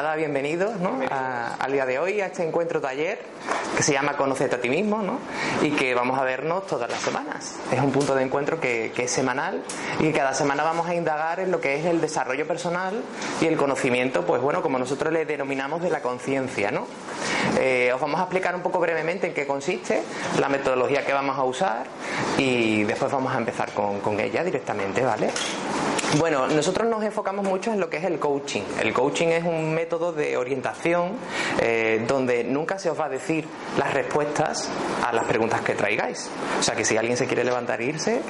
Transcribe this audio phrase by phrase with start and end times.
[0.00, 0.74] Nada, bienvenidos
[1.10, 3.18] al día de hoy, a este encuentro taller
[3.76, 5.18] que se llama Conocete a ti mismo ¿no?
[5.60, 7.56] y que vamos a vernos todas las semanas.
[7.72, 9.60] Es un punto de encuentro que, es semanal
[9.98, 13.02] y que cada semana vamos a indagar en lo que es el desarrollo personal
[13.40, 16.70] y el conocimiento, pues bueno, como nosotros le denominamos de la conciencia.
[16.70, 16.86] ¿no?
[17.58, 20.04] Eh, os vamos a explicar un poco brevemente en qué consiste,
[20.38, 21.86] la metodología que vamos a usar
[22.36, 25.32] y después vamos a empezar con, con ella directamente, ¿vale?
[26.16, 28.62] Bueno, nosotros nos enfocamos mucho en lo que es el coaching.
[28.80, 31.12] El coaching es un método de orientación
[31.60, 33.44] eh, donde nunca se os va a decir
[33.76, 34.70] las respuestas
[35.06, 36.30] a las preguntas que traigáis.
[36.58, 38.22] O sea que si alguien se quiere levantar e irse.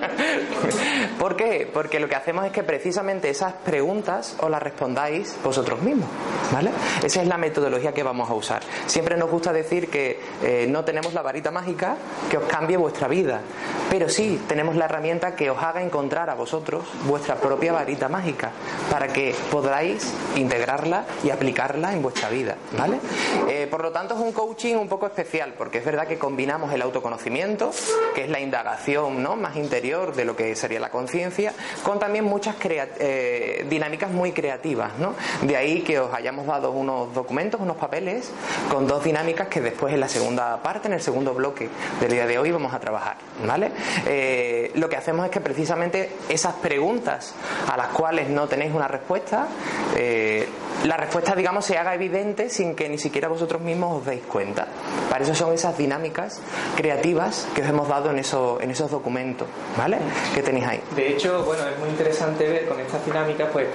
[1.18, 1.70] ¿Por qué?
[1.72, 6.08] Porque lo que hacemos es que precisamente esas preguntas os las respondáis vosotros mismos.
[6.52, 6.72] ¿Vale?
[7.04, 8.62] Esa es la metodología que vamos a usar.
[8.86, 11.96] Siempre nos gusta decir que eh, no tenemos la varita mágica
[12.28, 13.40] que os cambie vuestra vida,
[13.88, 18.50] pero sí tenemos la herramienta que os haga encontrar a vosotros vuestra propia varita mágica
[18.90, 22.98] para que podáis integrarla y aplicarla en vuestra vida, ¿vale?
[23.48, 26.72] Eh, por lo tanto es un coaching un poco especial porque es verdad que combinamos
[26.72, 27.70] el autoconocimiento,
[28.14, 29.36] que es la indagación ¿no?
[29.36, 31.52] más interior de lo que sería la conciencia,
[31.82, 35.14] con también muchas eh, dinámicas muy creativas, ¿no?
[35.42, 38.30] De ahí que os hayamos dado unos documentos, unos papeles
[38.70, 41.68] con dos dinámicas que después en la segunda parte, en el segundo bloque
[42.00, 43.72] del día de hoy vamos a trabajar, ¿vale?
[44.06, 47.34] Eh, lo que hacemos es que precisamente esas preguntas preguntas
[47.68, 49.48] a las cuales no tenéis una respuesta,
[49.96, 50.48] eh,
[50.84, 54.68] la respuesta, digamos, se haga evidente sin que ni siquiera vosotros mismos os deis cuenta.
[55.10, 56.40] Para eso son esas dinámicas
[56.76, 59.98] creativas que os hemos dado en, eso, en esos documentos, ¿vale?
[60.32, 60.80] Que tenéis ahí.
[60.94, 63.66] De hecho, bueno, es muy interesante ver con estas dinámicas, pues,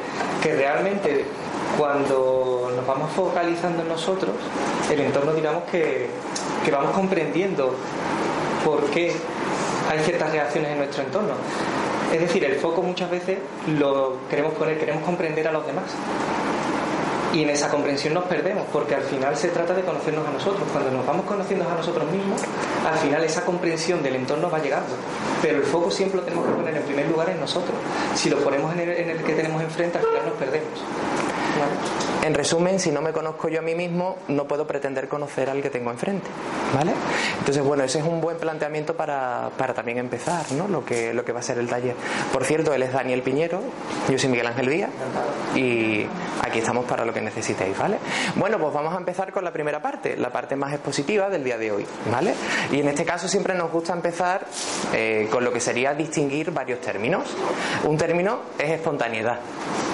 [0.42, 1.26] que realmente
[1.78, 4.32] cuando nos vamos focalizando en nosotros,
[4.90, 6.08] el entorno, digamos, que,
[6.64, 7.76] que vamos comprendiendo
[8.64, 9.14] por qué
[9.90, 11.34] hay ciertas reacciones en nuestro entorno.
[12.12, 15.86] Es decir, el foco muchas veces lo queremos poner, queremos comprender a los demás.
[17.34, 20.68] Y en esa comprensión nos perdemos, porque al final se trata de conocernos a nosotros.
[20.74, 22.42] Cuando nos vamos conociendo a nosotros mismos,
[22.86, 24.90] al final esa comprensión del entorno va llegando.
[25.42, 27.78] Pero el foco siempre lo tenemos que poner en primer lugar en nosotros.
[28.16, 30.84] Si lo ponemos en el, en el que tenemos enfrente, al final nos perdemos.
[32.24, 35.62] En resumen, si no me conozco yo a mí mismo, no puedo pretender conocer al
[35.62, 36.28] que tengo enfrente.
[36.76, 36.94] ¿Vale?
[37.40, 40.68] Entonces, bueno, ese es un buen planteamiento para, también empezar, ¿no?
[40.68, 41.96] Lo que, lo que va a ser el taller.
[42.32, 43.62] Por cierto, él es Daniel Piñero,
[44.08, 44.92] yo soy Miguel Ángel Díaz
[45.56, 46.06] y
[46.42, 47.98] aquí estamos para lo que necesitéis, ¿vale?
[48.36, 51.58] Bueno, pues vamos a empezar con la primera parte, la parte más expositiva del día
[51.58, 52.36] de hoy, ¿vale?
[52.72, 54.46] Y en este caso siempre nos gusta empezar
[54.94, 57.24] eh, con lo que sería distinguir varios términos.
[57.84, 59.40] Un término es espontaneidad.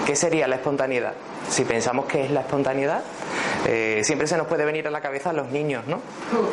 [0.05, 1.13] ¿Qué sería la espontaneidad?
[1.49, 3.03] Si pensamos que es la espontaneidad,
[3.65, 6.01] eh, siempre se nos puede venir a la cabeza a los niños, ¿no?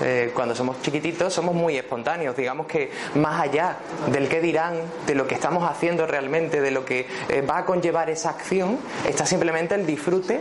[0.03, 3.77] Eh, cuando somos chiquititos somos muy espontáneos, digamos que más allá
[4.11, 4.75] del que dirán,
[5.07, 8.79] de lo que estamos haciendo realmente, de lo que eh, va a conllevar esa acción,
[9.07, 10.41] está simplemente el disfrute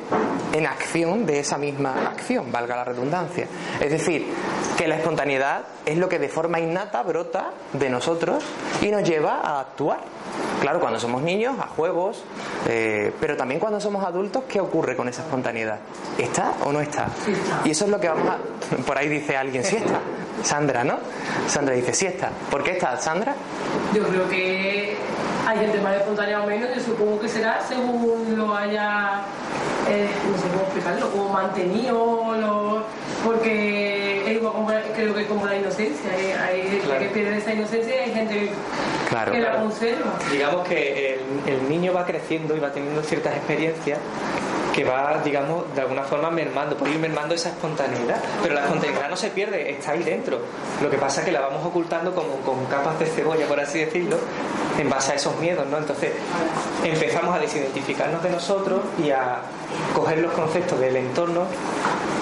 [0.53, 3.47] en acción de esa misma acción, valga la redundancia.
[3.79, 4.27] Es decir,
[4.77, 8.43] que la espontaneidad es lo que de forma innata brota de nosotros
[8.81, 9.99] y nos lleva a actuar.
[10.61, 12.23] Claro, cuando somos niños, a juegos,
[13.19, 15.79] pero también cuando somos adultos, ¿qué ocurre con esa espontaneidad?
[16.17, 17.07] ¿Está o no está?
[17.65, 18.37] Y eso es lo que vamos a...
[18.85, 19.99] Por ahí dice alguien, sí está.
[20.41, 20.97] Sandra, ¿no?
[21.47, 22.29] Sandra dice, sí está.
[22.49, 23.35] ¿Por qué está, Sandra?
[23.93, 24.97] Yo creo que
[25.45, 29.21] hay gente más espontánea o menos, yo supongo que será según lo haya,
[29.89, 32.83] eh, no sé cómo explicarlo, como mantenido, lo,
[33.23, 34.02] porque
[34.43, 36.33] igual como, creo que como la inocencia, ¿eh?
[36.35, 38.49] hay gente que pierde esa inocencia y hay gente
[39.31, 40.19] que la conserva.
[40.31, 43.99] Digamos que el, el niño va creciendo y va teniendo ciertas experiencias
[44.73, 48.17] que va, digamos, de alguna forma mermando, por ir mermando esa espontaneidad.
[48.41, 50.39] Pero la espontaneidad no se pierde, está ahí dentro.
[50.81, 53.79] Lo que pasa es que la vamos ocultando como con capas de cebolla, por así
[53.79, 54.17] decirlo,
[54.77, 55.77] en base a esos miedos, ¿no?
[55.77, 56.11] Entonces
[56.83, 59.41] empezamos a desidentificarnos de nosotros y a
[59.93, 61.45] coger los conceptos del entorno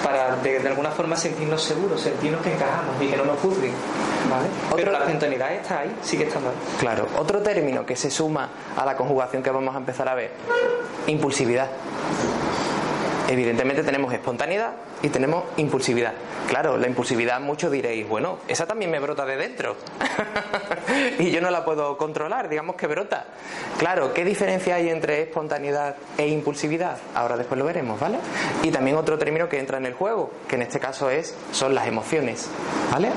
[0.04, 3.72] para de, alguna forma sentirnos seguros, sentirnos que encajamos y que no nos juzguen.
[4.32, 4.48] ¿Vale?
[4.74, 6.54] Pero la espontaneidad está ahí, que está mal.
[6.80, 10.30] Claro, otro término que se suma a la conjugación que vamos a empezar a ver,
[11.06, 11.68] impulsividad.
[13.28, 16.12] Evidentemente tenemos espontaneidad y tenemos impulsividad.
[16.48, 19.76] Claro, la impulsividad muchos diréis, bueno, esa también me brota de dentro
[21.18, 23.24] y yo no la puedo controlar, digamos que brota.
[23.78, 26.98] Claro, ¿qué diferencia hay entre espontaneidad e impulsividad?
[27.14, 28.18] Ahora después lo veremos, ¿vale?
[28.64, 31.74] Y también otro término que entra en el juego, que en este caso es son
[31.74, 32.50] las emociones,
[32.90, 33.08] ¿vale?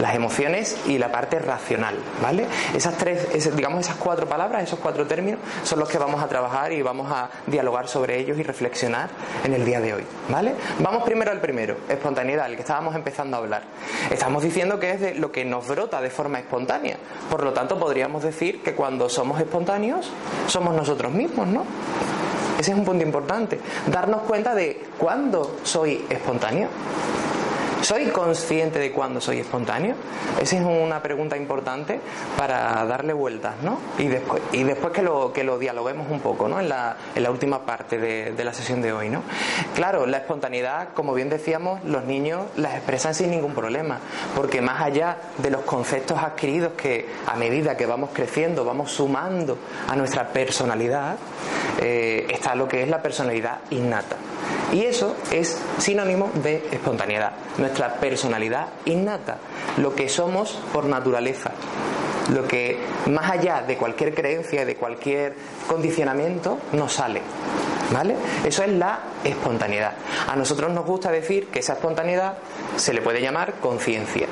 [0.00, 2.46] Las emociones y la parte racional, ¿vale?
[2.74, 6.72] Esas tres, digamos esas cuatro palabras, esos cuatro términos son los que vamos a trabajar
[6.72, 9.08] y vamos a dialogar sobre ellos y reflexionar
[9.44, 10.54] en el día de hoy, ¿vale?
[10.80, 13.62] Vamos primero al primero, espontaneidad, el que estábamos empezando a hablar.
[14.10, 16.96] Estamos diciendo que es de lo que nos brota de forma espontánea.
[17.30, 20.10] Por lo tanto, podríamos decir que cuando somos espontáneos
[20.46, 21.64] somos nosotros mismos, ¿no?
[22.58, 23.60] Ese es un punto importante.
[23.86, 26.68] Darnos cuenta de cuándo soy espontáneo.
[27.82, 29.94] ¿Soy consciente de cuándo soy espontáneo?
[30.40, 32.00] Esa es una pregunta importante
[32.36, 33.78] para darle vueltas, ¿no?
[33.98, 36.58] Y después, y después que, lo, que lo dialoguemos un poco, ¿no?
[36.58, 39.22] En la, en la última parte de, la sesión de hoy, ¿no?
[39.76, 44.00] Claro, la espontaneidad, como bien decíamos, los niños las expresan sin ningún problema,
[44.34, 49.56] porque más allá de los conceptos adquiridos que a medida que vamos creciendo, vamos sumando
[49.86, 51.16] a nuestra personalidad,
[51.80, 54.16] eh, está lo que es la personalidad innata.
[54.72, 57.32] Y eso es sinónimo de espontaneidad,
[57.68, 59.36] nuestra personalidad innata,
[59.76, 61.52] lo que somos por naturaleza,
[62.34, 62.78] lo que
[63.10, 65.34] más allá de cualquier creencia, de cualquier
[65.66, 67.22] condicionamiento, nos sale.
[67.92, 68.16] ¿Vale?
[68.44, 69.92] Eso es la espontaneidad.
[70.26, 72.34] A nosotros nos gusta decir que esa espontaneidad
[72.76, 74.26] se le puede llamar conciencia.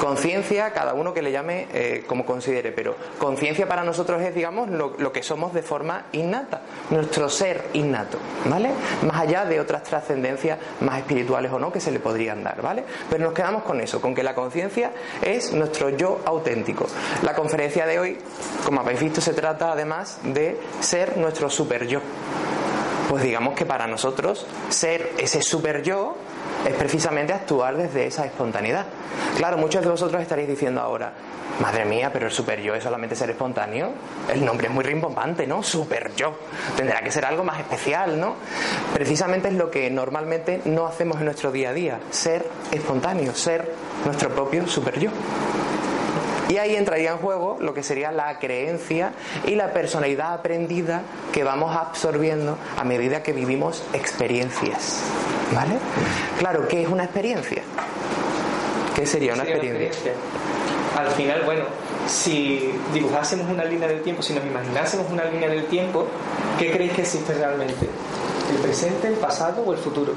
[0.00, 4.70] Conciencia, cada uno que le llame eh, como considere, pero conciencia para nosotros es, digamos,
[4.70, 6.60] lo, lo, que somos de forma innata,
[6.90, 8.70] nuestro ser innato, ¿vale?
[9.06, 12.84] Más allá de otras trascendencias más espirituales o no que se le podrían dar, ¿vale?
[13.10, 16.86] Pero nos quedamos con eso, con que la conciencia es nuestro yo auténtico.
[17.22, 18.18] La conferencia de hoy,
[18.64, 22.00] como habéis visto, se trata además de ser nuestro super yo.
[23.08, 26.16] Pues digamos que para nosotros ser ese super yo
[26.66, 28.86] es precisamente actuar desde esa espontaneidad.
[29.36, 31.12] Claro, muchos de vosotros estaréis diciendo ahora,
[31.60, 33.90] madre mía, pero el super yo es solamente ser espontáneo.
[34.32, 35.62] El nombre es muy rimbombante, ¿no?
[35.62, 36.34] Super yo.
[36.76, 38.36] Tendrá que ser algo más especial, ¿no?
[38.92, 43.74] Precisamente es lo que normalmente no hacemos en nuestro día a día, ser espontáneo, ser
[44.04, 45.10] nuestro propio super yo.
[46.48, 49.12] Y ahí entraría en juego lo que sería la creencia
[49.46, 51.02] y la personalidad aprendida
[51.32, 55.02] que vamos absorbiendo a medida que vivimos experiencias.
[55.54, 55.74] ¿Vale?
[56.38, 57.62] Claro, ¿qué es una experiencia?
[58.94, 60.12] ¿Qué sería una experiencia?
[60.98, 61.64] Al final, bueno,
[62.06, 66.06] si dibujásemos una línea del tiempo, si nos imaginásemos una línea del tiempo,
[66.58, 67.86] ¿qué creéis que existe realmente?
[68.50, 70.14] ¿El presente, el pasado o el futuro?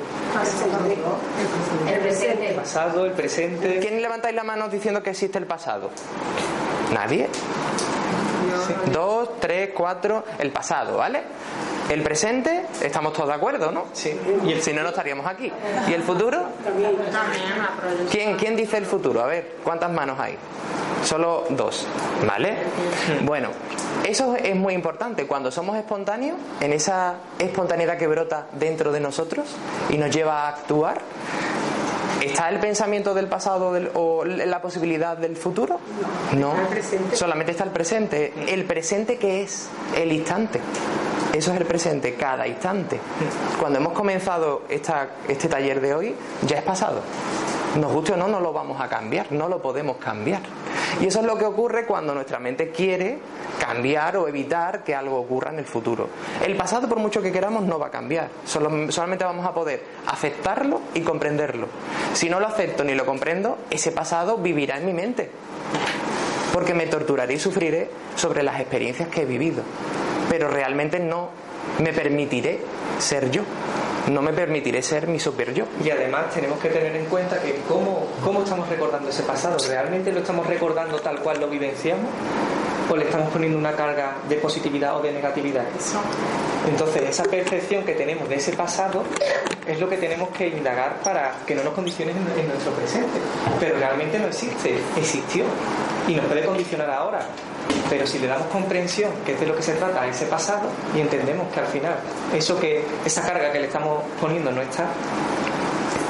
[1.88, 2.50] El presente.
[2.50, 3.80] El pasado, el presente.
[3.80, 5.90] ¿Quién levantáis la mano diciendo que existe el pasado?
[6.94, 7.30] ¿Nadie?
[8.92, 11.24] Dos, tres, cuatro, el pasado, ¿vale?
[11.92, 13.88] El presente, estamos todos de acuerdo, ¿no?
[13.92, 14.18] Sí.
[14.46, 15.52] Y el, si no, no estaríamos aquí.
[15.90, 16.46] ¿Y el futuro?
[18.10, 19.22] ¿Quién, ¿Quién dice el futuro?
[19.22, 20.38] A ver, ¿cuántas manos hay?
[21.04, 21.86] Solo dos,
[22.26, 22.56] ¿vale?
[23.24, 23.50] Bueno,
[24.06, 25.28] eso es muy importante.
[25.28, 29.48] Cuando somos espontáneos, en esa espontaneidad que brota dentro de nosotros
[29.90, 31.02] y nos lleva a actuar,
[32.22, 35.80] ¿Está el pensamiento del pasado del, o la posibilidad del futuro?
[36.38, 36.54] No,
[37.14, 38.32] solamente está el presente.
[38.48, 40.62] El presente que es el instante.
[41.34, 43.00] Eso es el presente, cada instante.
[43.60, 47.02] Cuando hemos comenzado esta, este taller de hoy, ya es pasado.
[47.80, 50.42] Nos guste o no, no lo vamos a cambiar, no lo podemos cambiar.
[51.00, 53.20] Y eso es lo que ocurre cuando nuestra mente quiere
[53.60, 56.10] cambiar o evitar que algo ocurra en el futuro.
[56.46, 58.28] El pasado, por mucho que queramos, no va a cambiar.
[58.46, 61.68] Solo, solamente vamos a poder aceptarlo y comprenderlo.
[62.14, 65.32] Si no lo acepto ni lo comprendo, ese pasado vivirá en mi mente.
[66.52, 69.64] Porque me torturaré y sufriré sobre las experiencias que he vivido.
[70.32, 71.30] Pero realmente no
[71.80, 72.62] me permitiré
[73.00, 73.44] ser yo
[74.10, 75.66] no me permitiré ser mi super yo.
[75.84, 79.58] Y además tenemos que tener en cuenta que cómo, cómo estamos recordando ese pasado.
[79.68, 82.10] ¿Realmente lo estamos recordando tal cual lo vivenciamos?
[82.90, 85.64] ¿O le estamos poniendo una carga de positividad o de negatividad?
[86.68, 89.04] Entonces, esa percepción que tenemos de ese pasado
[89.66, 93.20] es lo que tenemos que indagar para que no nos condicione en, en nuestro presente.
[93.60, 95.46] Pero realmente no existe, existió
[96.08, 97.22] y nos puede condicionar ahora.
[97.90, 100.70] Pero si le damos comprensión, que es de lo que se trata, a ese pasado,
[100.96, 101.96] y entendemos que al final
[102.34, 104.88] eso que, esa carga que le estamos poniendo no está,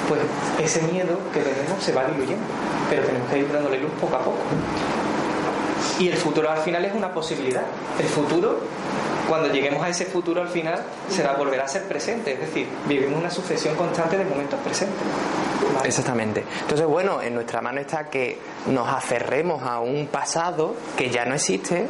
[0.07, 0.21] pues
[0.63, 2.43] ese miedo que tenemos se va diluyendo.
[2.89, 4.37] Pero tenemos que ir dándole luz poco a poco.
[6.01, 7.61] Y el futuro al final es una posibilidad.
[7.99, 8.57] El futuro,
[9.29, 12.33] cuando lleguemos a ese futuro al final, será volver a ser presente.
[12.33, 14.97] Es decir, vivimos una sucesión constante de momentos presentes.
[15.83, 16.43] Exactamente.
[16.61, 21.35] Entonces, bueno, en nuestra mano está que nos aferremos a un pasado que ya no
[21.35, 21.87] existe,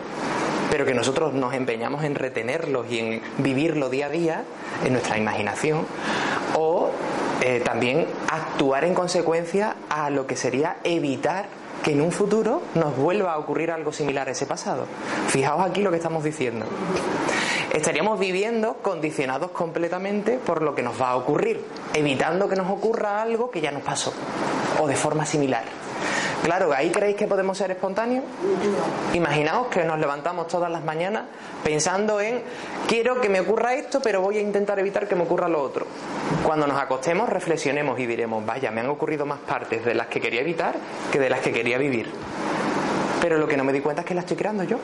[0.70, 4.44] pero que nosotros nos empeñamos en retenerlos y en vivirlo día a día
[4.84, 5.86] en nuestra imaginación,
[6.58, 6.91] o
[7.41, 12.95] eh, también actuar en consecuencia a lo que sería evitar que en un futuro nos
[12.95, 14.85] vuelva a ocurrir algo similar a ese pasado.
[15.27, 16.65] Fijaos aquí lo que estamos diciendo.
[17.73, 23.21] Estaríamos viviendo condicionados completamente por lo que nos va a ocurrir, evitando que nos ocurra
[23.21, 24.13] algo que ya nos pasó,
[24.79, 25.80] o de forma similar.
[26.43, 28.24] Claro, ¿ahí creéis que podemos ser espontáneos?
[29.13, 31.25] Imaginaos que nos levantamos todas las mañanas
[31.63, 32.41] pensando en
[32.88, 35.86] quiero que me ocurra esto, pero voy a intentar evitar que me ocurra lo otro.
[36.43, 40.19] Cuando nos acostemos, reflexionemos y diremos, vaya, me han ocurrido más partes de las que
[40.19, 40.75] quería evitar
[41.12, 42.10] que de las que quería vivir.
[43.21, 44.77] Pero lo que no me di cuenta es que las estoy creando yo.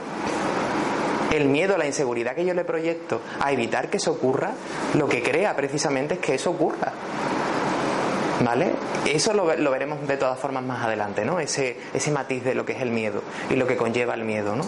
[1.31, 4.51] el miedo, la inseguridad que yo le proyecto a evitar que eso ocurra,
[4.93, 6.93] lo que crea precisamente es que eso ocurra.
[8.45, 8.71] ¿Vale?
[9.07, 11.39] Eso lo, lo, veremos de todas formas más adelante, ¿no?
[11.39, 14.55] Ese, ese matiz de lo que es el miedo y lo que conlleva el miedo,
[14.55, 14.65] ¿no?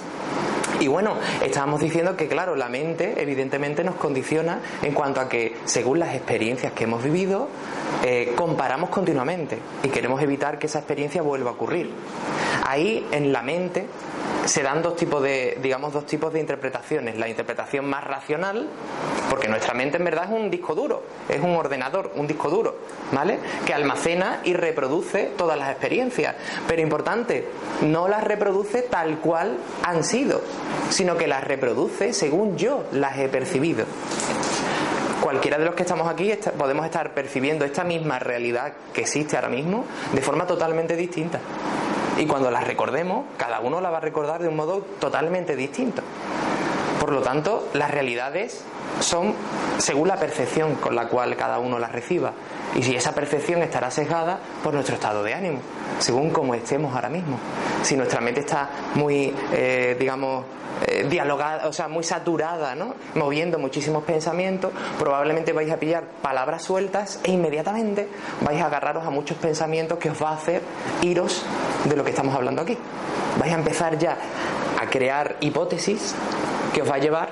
[0.79, 5.57] Y bueno, estábamos diciendo que, claro, la mente evidentemente nos condiciona en cuanto a que,
[5.65, 7.49] según las experiencias que hemos vivido,
[8.05, 11.91] eh, comparamos continuamente y queremos evitar que esa experiencia vuelva a ocurrir.
[12.65, 13.87] Ahí, en la mente,
[14.45, 17.17] se dan dos tipos de, digamos, dos tipos de interpretaciones.
[17.17, 18.67] La interpretación más racional,
[19.29, 22.75] porque nuestra mente en verdad es un disco duro, es un ordenador, un disco duro,
[23.11, 23.39] ¿vale?
[23.65, 26.35] Que almacena y reproduce todas las experiencias.
[26.67, 27.47] Pero importante,
[27.81, 30.41] no las reproduce tal cual han sido,
[30.89, 33.85] sino que las reproduce según yo las he percibido
[35.19, 39.49] cualquiera de los que estamos aquí podemos estar percibiendo esta misma realidad que existe ahora
[39.49, 41.39] mismo de forma totalmente distinta.
[42.19, 46.01] Y cuando las recordemos, cada uno la va a recordar de un modo totalmente distinto.
[46.99, 48.61] Por lo tanto, las realidades
[48.99, 49.33] son
[49.77, 52.33] según la percepción con la cual cada uno las reciba.
[52.75, 55.59] Y si esa percepción estará sesgada por nuestro estado de ánimo,
[55.99, 57.39] según como estemos ahora mismo.
[57.83, 60.43] Si nuestra mente está muy, eh, digamos,
[60.85, 62.95] eh, dialogada, o sea, muy saturada, ¿no?
[63.15, 68.07] Moviendo muchísimos pensamientos, probablemente vais a pillar palabras sueltas e inmediatamente
[68.41, 70.61] vais a agarraros a muchos pensamientos que os va a hacer
[71.01, 71.43] iros
[71.89, 72.77] de lo que estamos hablando aquí.
[73.39, 74.17] Vais a empezar ya
[74.79, 76.13] a crear hipótesis
[76.73, 77.29] que os va a llevar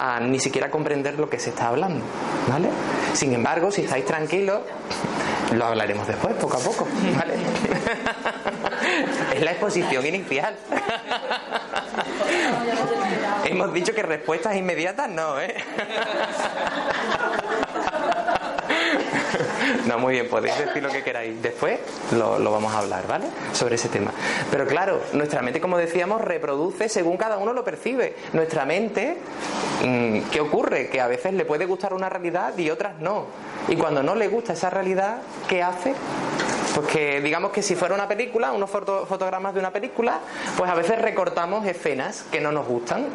[0.00, 2.02] a ni siquiera comprender lo que se está hablando,
[2.48, 2.70] ¿vale?
[3.12, 4.60] Sin embargo, si estáis tranquilos,
[5.52, 7.34] lo hablaremos después, poco a poco, ¿vale?
[9.34, 10.56] es la exposición inicial.
[13.44, 15.54] Hemos dicho que respuestas inmediatas no, ¿eh?
[19.86, 21.40] No, muy bien, podéis decir lo que queráis.
[21.42, 21.78] Después
[22.12, 23.26] lo, lo, vamos a hablar, ¿vale?
[23.52, 24.12] Sobre ese tema.
[24.50, 28.14] Pero claro, nuestra mente, como decíamos, reproduce según cada uno lo percibe.
[28.32, 29.16] Nuestra mente,
[29.84, 30.88] mm, ¿qué ocurre?
[30.88, 33.26] Que a veces le puede gustar una realidad y otras no.
[33.68, 35.94] Y cuando no le gusta esa realidad, ¿qué hace?
[36.74, 40.20] Pues que digamos que si fuera una película, unos fotogramas de una película,
[40.56, 43.06] pues a veces recortamos escenas que no nos gustan.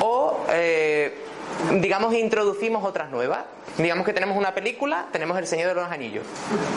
[0.00, 1.12] O eh,
[1.80, 3.40] digamos introducimos otras nuevas.
[3.78, 6.24] Digamos que tenemos una película, tenemos El Señor de los Anillos,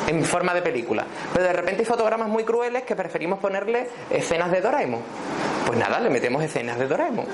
[0.08, 1.06] en forma de película.
[1.32, 5.02] Pero de repente hay fotogramas muy crueles que preferimos ponerle escenas de Doraemon.
[5.66, 7.26] Pues nada, le metemos escenas de Doraemon.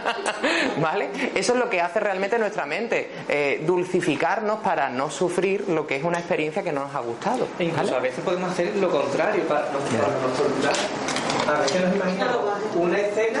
[0.80, 1.10] ¿Vale?
[1.34, 5.96] Eso es lo que hace realmente nuestra mente, eh, dulcificarnos para no sufrir lo que
[5.96, 7.46] es una experiencia que no nos ha gustado.
[7.58, 12.44] E incluso a veces podemos hacer lo contrario para, para A veces nos imaginamos
[12.76, 13.40] una escena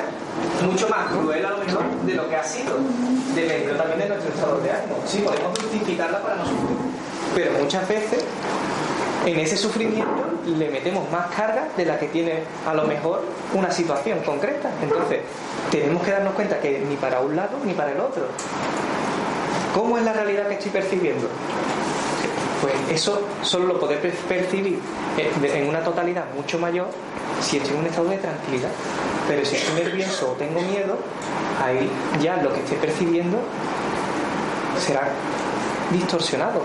[0.66, 2.76] mucho más cruel a lo mejor de lo que ha sido,
[3.34, 4.96] dependiendo también de nuestro estado de ánimo.
[5.06, 6.76] Sí, podemos justificarla para no sufrir,
[7.34, 8.24] pero muchas veces
[9.26, 13.22] en ese sufrimiento le metemos más carga de la que tiene a lo mejor
[13.54, 14.70] una situación concreta.
[14.82, 15.20] Entonces,
[15.70, 18.26] tenemos que darnos cuenta que ni para un lado ni para el otro.
[19.74, 21.26] ¿Cómo es la realidad que estoy percibiendo?
[22.60, 24.78] Pues eso solo lo podré percibir
[25.18, 26.88] en una totalidad mucho mayor
[27.40, 28.70] si estoy en un estado de tranquilidad.
[29.28, 30.98] Pero si estoy nervioso o tengo miedo,
[31.64, 31.90] ahí
[32.20, 33.38] ya lo que estoy percibiendo
[34.78, 35.08] será
[35.90, 36.62] distorsionado.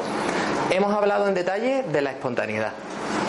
[0.70, 2.74] Hemos hablado en detalle de la espontaneidad.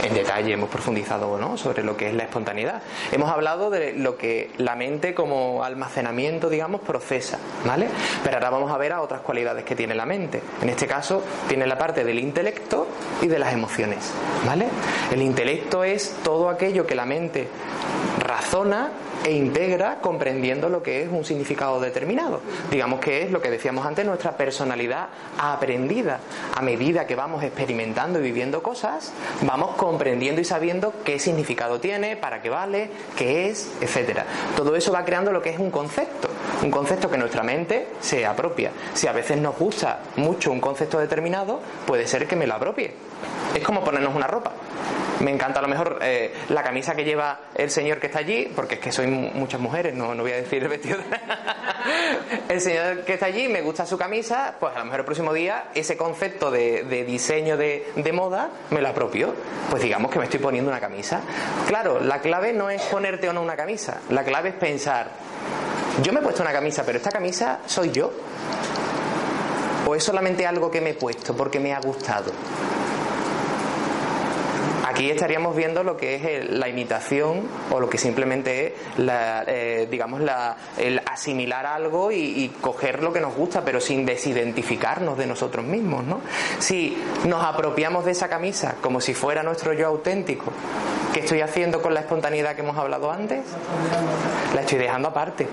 [0.03, 1.57] En detalle hemos profundizado ¿no?
[1.57, 2.83] sobre lo que es la espontaneidad.
[3.13, 7.89] Hemos hablado de lo que la mente como almacenamiento, digamos, procesa, ¿vale?
[8.23, 10.43] Pero ahora vamos a ver a otras cualidades que tiene la mente.
[10.63, 12.87] En este caso, tiene la parte del intelecto
[13.23, 14.11] y de las emociones,
[14.47, 14.67] ¿vale?
[15.11, 17.49] El intelecto es todo aquello que la mente
[18.19, 18.91] razona
[19.25, 22.41] e integra comprendiendo lo que es un significado determinado.
[22.71, 25.09] Digamos que es lo que decíamos antes, nuestra personalidad
[25.39, 26.21] aprendida.
[26.57, 29.13] A medida que vamos experimentando y viviendo cosas,
[29.43, 34.25] vamos comprendiendo y sabiendo qué significado tiene, para qué vale, qué es, etcétera.
[34.57, 36.29] Todo eso va creando lo que es un concepto,
[36.63, 38.71] un concepto que nuestra mente se apropia.
[38.95, 42.95] Si a veces nos gusta mucho un concepto determinado, puede ser que me lo apropie.
[43.55, 44.53] Es como ponernos una ropa
[45.21, 48.51] me encanta a lo mejor eh, la camisa que lleva el señor que está allí,
[48.55, 50.99] porque es que soy muchas mujeres, no, no voy a decir el vestido.
[52.49, 55.33] el señor que está allí, me gusta su camisa, pues a lo mejor el próximo
[55.33, 59.35] día ese concepto de, diseño de, de, moda me lo apropio.
[59.71, 61.21] Pues digamos que me estoy poniendo una camisa.
[61.67, 65.11] Claro, la clave no es ponerte o no una camisa, la clave es pensar,
[66.03, 68.11] yo me he puesto una camisa, pero esta camisa soy yo.
[69.87, 72.33] ¿O es solamente algo que me he puesto porque me ha gustado?
[75.01, 79.89] Aquí estaríamos viendo lo que es la imitación o lo que simplemente es, la, eh,
[79.91, 85.27] digamos, la, el asimilar algo y, coger lo que nos gusta, pero sin desidentificarnos de
[85.27, 86.21] nosotros mismos, ¿no?
[86.59, 90.53] Si nos apropiamos de esa camisa como si fuera nuestro yo auténtico,
[91.15, 93.47] ¿qué estoy haciendo con la espontaneidad que hemos hablado antes?
[94.55, 95.49] La estoy dejando aparte.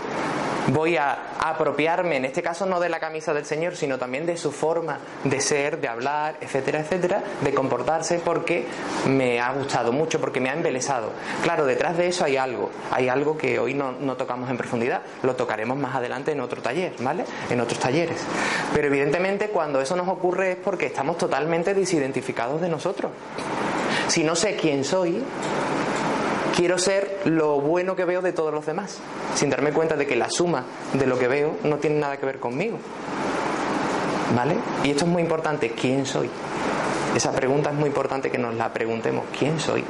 [0.67, 4.37] Voy a apropiarme, en este caso no de la camisa del Señor, sino también de
[4.37, 8.65] su forma de ser, de hablar, etcétera, etcétera, de comportarse porque
[9.07, 11.11] me ha gustado mucho, porque me ha embelesado.
[11.43, 15.35] Claro, detrás de eso hay algo, hay algo que hoy no, tocamos en profundidad, lo
[15.35, 17.25] tocaremos más adelante en otro taller, ¿vale?
[17.49, 18.21] En otros talleres.
[18.73, 23.11] Pero evidentemente cuando eso nos ocurre es porque estamos totalmente desidentificados de nosotros.
[24.07, 25.21] Si no sé quién soy,
[26.57, 28.97] quiero ser lo bueno que veo de todos los demás,
[29.35, 32.25] sin darme cuenta de que la suma de lo que veo no tiene nada que
[32.25, 32.79] ver conmigo.
[34.35, 34.57] ¿Vale?
[34.83, 36.29] Y esto es muy importante, ¿quién soy?
[37.15, 39.83] Esa pregunta es muy importante que nos la preguntemos, ¿quién soy?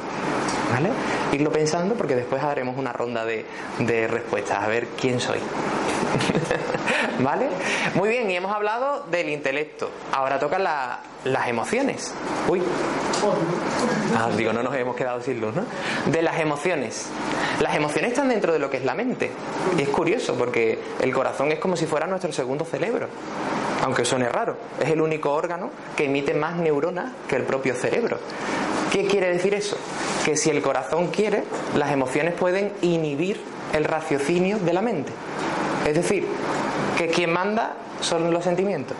[0.72, 0.90] ¿Vale?
[1.32, 3.44] Irlo pensando porque después haremos una ronda de,
[3.80, 5.38] de respuestas, a ver quién soy.
[7.20, 7.48] ¿Vale?
[7.94, 9.90] Muy bien, y hemos hablado del intelecto.
[10.12, 12.14] Ahora tocan las emociones.
[12.48, 12.62] Uy.
[14.16, 15.64] Ah, digo, no nos hemos quedado sin luz, ¿no?
[16.10, 17.08] De las emociones.
[17.60, 19.30] Las emociones están dentro de lo que es la mente.
[19.76, 23.08] Y es curioso porque el corazón es como si fuera nuestro segundo cerebro.
[23.82, 24.56] Aunque suene raro.
[24.80, 28.18] Es el único órgano que emite más neuronas que el propio cerebro.
[28.92, 29.76] ¿Qué quiere decir eso?
[30.24, 31.44] Que si el corazón quiere,
[31.76, 33.40] las emociones pueden inhibir
[33.72, 35.12] el raciocinio de la mente.
[35.86, 36.26] Es decir,
[36.96, 38.96] que quien manda son los sentimientos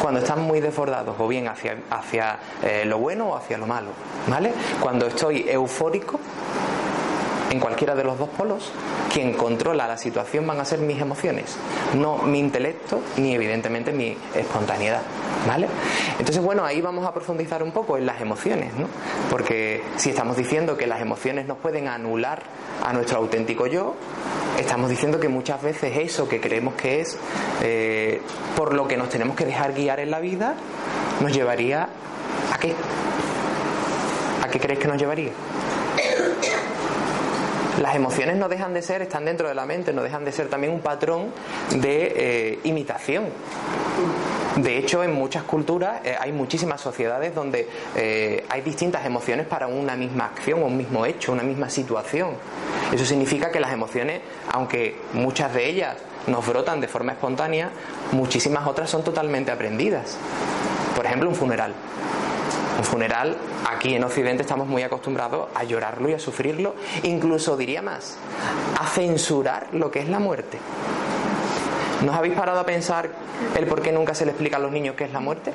[0.00, 3.90] cuando están muy desbordados, o bien hacia, hacia eh, lo bueno o hacia lo malo.
[4.28, 4.52] ¿Vale?
[4.80, 6.20] Cuando estoy eufórico,
[7.50, 8.70] en cualquiera de los dos polos,
[9.12, 11.56] quien controla la situación van a ser mis emociones,
[11.94, 15.02] no mi intelecto ni evidentemente mi espontaneidad.
[15.46, 15.68] ¿Vale?
[16.18, 18.86] Entonces, bueno, ahí vamos a profundizar un poco en las emociones, ¿no?
[19.30, 22.42] Porque si estamos diciendo que las emociones nos pueden anular
[22.84, 23.94] a nuestro auténtico yo,
[24.58, 27.16] estamos diciendo que muchas veces eso que creemos que es
[27.62, 28.20] eh,
[28.56, 30.54] por lo que nos tenemos que dejar guiar en la vida,
[31.20, 31.88] nos llevaría
[32.52, 32.74] a qué?
[34.42, 35.30] ¿A qué crees que nos llevaría?
[37.80, 40.48] Las emociones no dejan de ser, están dentro de la mente, no dejan de ser
[40.48, 41.32] también un patrón
[41.76, 43.26] de eh, imitación.
[44.62, 49.68] De hecho, en muchas culturas eh, hay muchísimas sociedades donde eh, hay distintas emociones para
[49.68, 52.30] una misma acción, un mismo hecho, una misma situación.
[52.92, 57.70] Eso significa que las emociones, aunque muchas de ellas nos brotan de forma espontánea,
[58.10, 60.16] muchísimas otras son totalmente aprendidas.
[60.96, 61.72] Por ejemplo, un funeral.
[62.78, 63.36] Un funeral,
[63.70, 68.18] aquí en Occidente estamos muy acostumbrados a llorarlo y a sufrirlo, incluso diría más,
[68.76, 70.58] a censurar lo que es la muerte.
[72.04, 73.08] ¿Nos habéis parado a pensar
[73.56, 75.52] el por qué nunca se le explica a los niños qué es la muerte?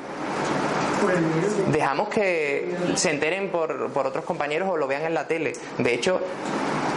[1.72, 5.54] Dejamos que se enteren por, por otros compañeros o lo vean en la tele.
[5.78, 6.22] De hecho,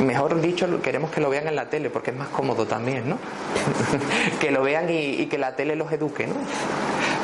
[0.00, 3.18] mejor dicho, queremos que lo vean en la tele porque es más cómodo también, ¿no?
[4.40, 6.34] que lo vean y, que la tele los eduque, ¿no?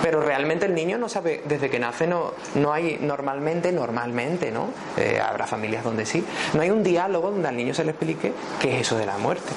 [0.02, 4.68] Pero realmente el niño no sabe, desde que nace no, no hay normalmente, normalmente, ¿no?
[4.96, 8.32] Eh, habrá familias donde sí, no hay un diálogo donde al niño se le explique
[8.61, 9.52] qué es eso de la muerte.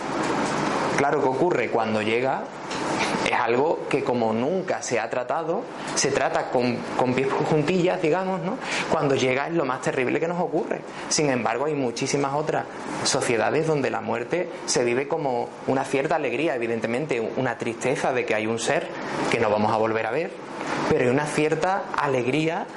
[0.97, 2.43] Claro que ocurre cuando llega
[3.25, 5.63] es algo que como nunca se ha tratado,
[5.95, 8.58] se trata con, con pies juntillas, digamos, ¿no?
[8.91, 10.81] Cuando llega es lo más terrible que nos ocurre.
[11.10, 12.65] Sin embargo, hay muchísimas otras
[13.03, 18.36] sociedades donde la muerte se vive como una cierta alegría, evidentemente una tristeza de que
[18.36, 18.88] hay un ser
[19.31, 20.31] que no vamos a volver a ver,
[20.89, 22.67] pero hay una cierta alegría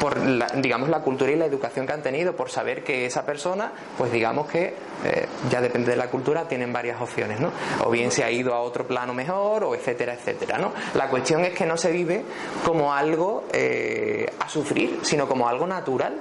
[0.00, 3.24] por la, digamos la cultura y la educación que han tenido por saber que esa
[3.24, 7.50] persona pues digamos que eh, ya depende de la cultura tienen varias opciones no
[7.84, 11.44] o bien se ha ido a otro plano mejor o etcétera etcétera no la cuestión
[11.44, 12.24] es que no se vive
[12.64, 16.18] como algo eh, a sufrir sino como algo natural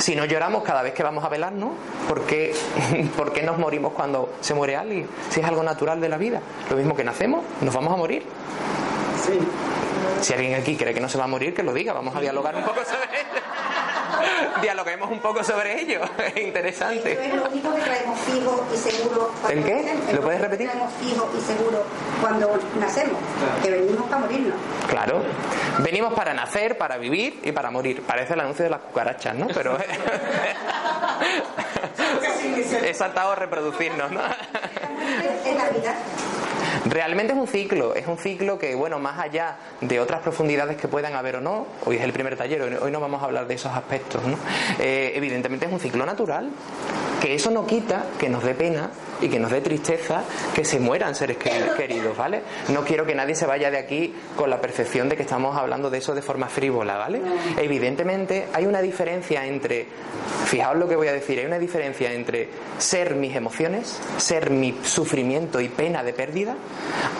[0.00, 1.72] si no lloramos cada vez que vamos a velarnos,
[2.08, 2.54] ¿por qué,
[3.16, 5.06] ¿por qué nos morimos cuando se muere alguien?
[5.28, 6.40] Si es algo natural de la vida.
[6.70, 8.22] Lo mismo que nacemos, nos vamos a morir.
[9.26, 9.38] Sí.
[10.20, 11.92] Si alguien aquí cree que no se va a morir, que lo diga.
[11.92, 13.40] Vamos a dialogar un poco sobre ello.
[14.62, 16.00] Dialoguemos un poco sobre ello.
[16.18, 17.12] Es interesante.
[17.12, 19.30] Eso es lo único que traemos fijo y seguro.
[19.48, 19.94] ¿El qué?
[20.12, 20.68] ¿Lo puedes repetir?
[20.68, 21.84] traemos fijo y seguro
[22.20, 23.18] cuando nacemos,
[23.62, 24.58] que venimos para morirnos.
[24.88, 25.22] Claro.
[25.78, 28.02] Venimos para nacer, para vivir y para morir.
[28.02, 29.46] Parece el anuncio de las cucarachas, ¿no?
[29.48, 29.78] Pero.
[32.84, 34.20] He saltado a reproducirnos, ¿no?
[34.20, 35.94] Es la vida.
[36.86, 40.88] Realmente es un ciclo, es un ciclo que, bueno, más allá de otras profundidades que
[40.88, 43.54] puedan haber o no, hoy es el primer taller, hoy, no vamos a hablar de
[43.54, 44.36] esos aspectos, ¿no?
[44.78, 46.50] Eh, evidentemente es un ciclo natural,
[47.20, 48.90] que eso no quita que nos dé pena
[49.22, 50.22] y que nos dé tristeza
[50.54, 52.42] que se mueran seres quer- queridos, ¿vale?
[52.68, 55.90] No quiero que nadie se vaya de aquí con la percepción de que estamos hablando
[55.90, 57.20] de eso de forma frívola, ¿vale?
[57.58, 59.86] Evidentemente hay una diferencia entre,
[60.46, 64.76] fijaos lo que voy a decir, hay una diferencia entre ser mis emociones, ser mi
[64.84, 66.54] sufrimiento y pena de pérdida,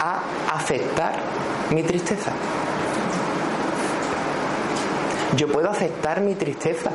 [0.00, 0.22] a
[0.56, 1.14] aceptar
[1.70, 2.32] mi tristeza.
[5.36, 6.90] Yo puedo aceptar mi tristeza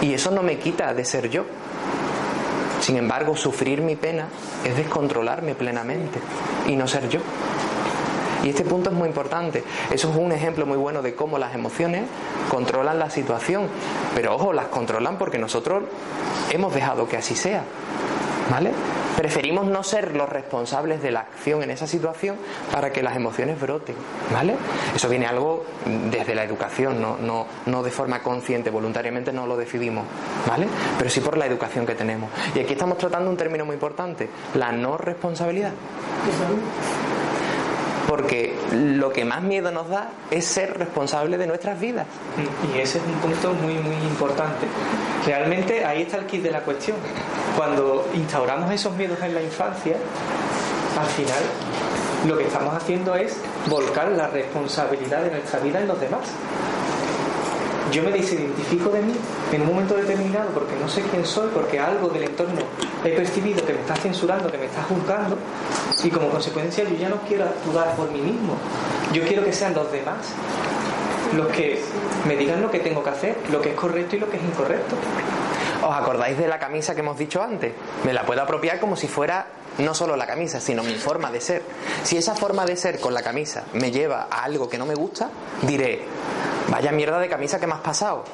[0.00, 1.44] y eso no me quita de ser yo.
[2.82, 4.26] Sin embargo, sufrir mi pena
[4.64, 6.18] es descontrolarme plenamente
[6.66, 7.20] y no ser yo.
[8.42, 9.62] Y este punto es muy importante.
[9.92, 12.02] Eso es un ejemplo muy bueno de cómo las emociones
[12.50, 13.68] controlan la situación.
[14.16, 15.84] Pero ojo, las controlan porque nosotros
[16.50, 17.62] hemos dejado que así sea.
[18.50, 18.72] ¿Vale?
[19.16, 22.36] Preferimos no ser los responsables de la acción en esa situación
[22.70, 23.94] para que las emociones broten,
[24.32, 24.56] ¿vale?
[24.94, 25.64] Eso viene algo
[26.10, 30.04] desde la educación, no, no, no de forma consciente, voluntariamente no lo decidimos,
[30.46, 30.66] ¿vale?
[30.98, 32.30] Pero sí por la educación que tenemos.
[32.54, 35.72] Y aquí estamos tratando un término muy importante, la no responsabilidad
[38.08, 42.06] porque lo que más miedo nos da es ser responsable de nuestras vidas.
[42.74, 44.66] Y ese es un punto muy, muy importante.
[45.26, 46.96] Realmente ahí está el kit de la cuestión.
[47.56, 49.96] Cuando instauramos esos miedos en la infancia,
[50.98, 51.42] al final
[52.28, 53.36] lo que estamos haciendo es
[53.68, 56.22] volcar la responsabilidad de nuestra vida en los demás
[57.92, 59.12] yo me desidentifico de mí
[59.52, 62.60] en un momento determinado porque no sé quién soy, porque algo del entorno
[63.04, 65.36] he percibido que me está censurando, que me está juzgando,
[66.02, 68.56] y como consecuencia yo ya no quiero actuar por mí mismo.
[69.12, 70.16] Yo quiero que sean los demás
[71.36, 71.80] los que
[72.26, 74.42] me digan lo que tengo que hacer, lo que es correcto y lo que es
[74.42, 74.96] incorrecto.
[75.82, 77.72] ¿Os acordáis de la camisa que hemos dicho antes?
[78.04, 79.46] Me la puedo apropiar como si fuera
[79.78, 81.62] no solo la camisa, sino mi forma de ser.
[82.02, 84.94] Si esa forma de ser con la camisa me lleva a algo que no me
[84.94, 85.30] gusta,
[85.62, 86.02] diré,
[86.72, 88.24] vaya mierda de camisa que me has pasado.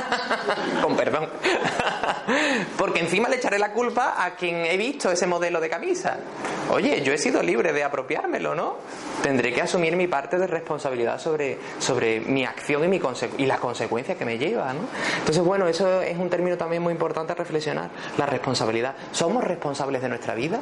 [0.82, 1.28] con perdón.
[2.78, 6.16] Porque encima le echaré la culpa a quien he visto ese modelo de camisa.
[6.70, 8.76] Oye, yo he sido libre de apropiármelo, ¿no?
[9.22, 13.00] Tendré que asumir mi parte de responsabilidad sobre, sobre mi acción y, mi
[13.36, 14.80] y las consecuencias que me lleva, ¿no?
[15.18, 18.94] Entonces, bueno, eso es un término también muy importante a reflexionar, la responsabilidad.
[19.10, 20.58] ¿Somos responsables de nuestra vida?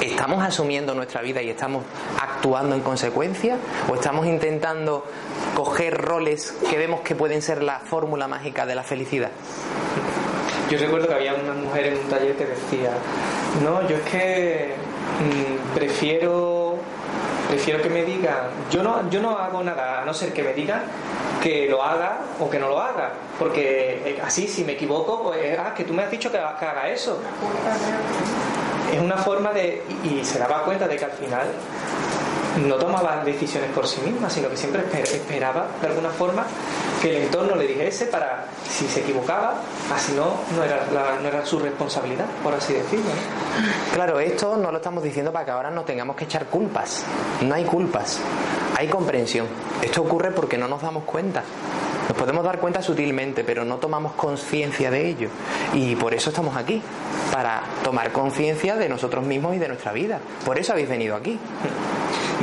[0.00, 1.84] ¿Estamos asumiendo nuestra vida y estamos
[2.18, 3.58] actuando en consecuencia?
[3.90, 5.04] ¿O estamos intentando
[5.54, 9.30] coger roles que vemos que pueden ser la fórmula mágica de la felicidad?
[10.70, 12.92] Yo recuerdo que había una mujer en un taller que decía,
[13.62, 14.74] no, yo es que
[15.20, 16.78] mm, prefiero
[17.48, 20.54] prefiero que me digan, yo no, yo no hago nada, a no ser que me
[20.54, 20.82] digan
[21.42, 25.58] que lo haga o que no lo haga, porque eh, así si me equivoco, pues,
[25.58, 27.20] ah, que tú me has dicho que, que haga eso.
[28.92, 31.46] Es una forma de, y se daba cuenta de que al final
[32.66, 36.44] no tomaba decisiones por sí misma, sino que siempre esperaba de alguna forma
[37.00, 39.54] que el entorno le dijese para, si se equivocaba,
[39.94, 40.86] así no, no era,
[41.22, 43.10] no era su responsabilidad, por así decirlo.
[43.94, 47.04] Claro, esto no lo estamos diciendo para que ahora no tengamos que echar culpas.
[47.40, 48.18] No hay culpas,
[48.76, 49.46] hay comprensión.
[49.80, 51.42] Esto ocurre porque no nos damos cuenta.
[52.08, 55.28] Nos podemos dar cuenta sutilmente, pero no tomamos conciencia de ello.
[55.74, 56.82] Y por eso estamos aquí,
[57.32, 60.18] para tomar conciencia de nosotros mismos y de nuestra vida.
[60.44, 61.38] Por eso habéis venido aquí.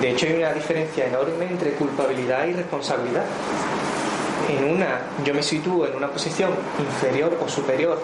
[0.01, 3.25] De hecho, hay una diferencia enorme entre culpabilidad y responsabilidad.
[4.47, 7.99] En una, yo me sitúo en una posición inferior o superior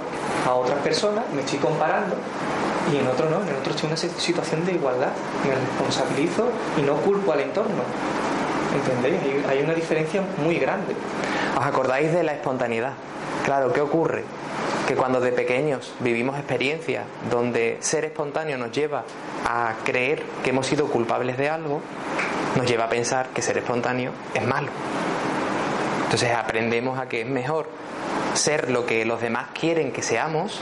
[0.46, 2.18] a otras personas, me estoy comparando,
[2.92, 5.12] y en otro no, en otro estoy en una situación de igualdad.
[5.48, 7.84] Me responsabilizo y no culpo al entorno.
[8.74, 9.46] ¿Entendéis?
[9.48, 10.96] Hay una diferencia muy grande.
[11.58, 12.94] ¿Os acordáis de la espontaneidad?
[13.46, 14.24] Claro, ¿qué ocurre?
[14.88, 19.04] que cuando de pequeños vivimos experiencias donde ser espontáneo nos lleva
[19.48, 21.82] a creer que hemos sido culpables de algo,
[22.56, 24.70] nos lleva a pensar que ser espontáneo es malo.
[26.04, 27.68] Entonces aprendemos a que es mejor
[28.34, 30.60] ser lo que los demás quieren que seamos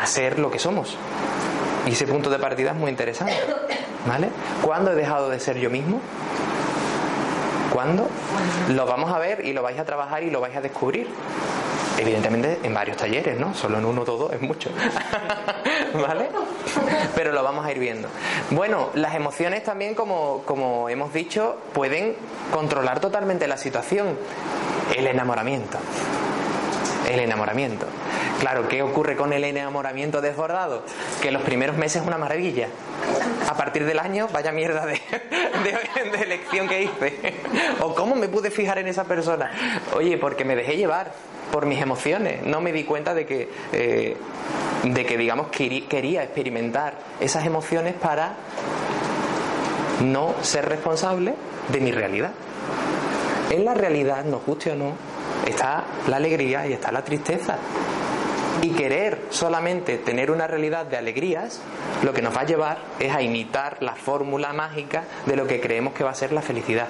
[0.00, 0.96] a ser lo que somos.
[1.86, 3.34] Y ese punto de partida es muy interesante.
[4.06, 4.30] ¿Vale?
[4.62, 6.00] ¿Cuándo he dejado de ser yo mismo?
[7.72, 8.06] ¿Cuándo?
[8.68, 11.08] Lo vamos a ver y lo vais a trabajar y lo vais a descubrir.
[11.98, 13.54] Evidentemente en varios talleres, ¿no?
[13.54, 14.70] Solo en uno o dos es mucho.
[15.94, 16.28] ¿Vale?
[17.14, 18.08] Pero lo vamos a ir viendo.
[18.50, 22.14] Bueno, las emociones también, como, como hemos dicho, pueden
[22.52, 24.18] controlar totalmente la situación.
[24.96, 25.78] El enamoramiento.
[27.12, 27.86] El enamoramiento.
[28.40, 30.82] Claro, ¿qué ocurre con el enamoramiento desbordado?
[31.20, 32.68] Que los primeros meses es una maravilla.
[33.50, 34.98] A partir del año, vaya mierda de,
[36.22, 37.34] elección que hice.
[37.80, 39.52] O cómo me pude fijar en esa persona.
[39.94, 41.12] Oye, porque me dejé llevar
[41.50, 42.46] por mis emociones.
[42.46, 44.16] No me di cuenta de que, eh,
[44.82, 48.36] de que digamos, quería experimentar esas emociones para
[50.02, 51.34] no ser responsable
[51.68, 52.32] de mi realidad.
[53.50, 54.94] En la realidad, nos guste o no,
[55.52, 57.56] está la alegría y está la tristeza.
[58.60, 61.60] Y querer solamente tener una realidad de alegrías,
[62.02, 65.60] lo que nos va a llevar es a imitar la fórmula mágica de lo que
[65.60, 66.86] creemos que va a ser la felicidad,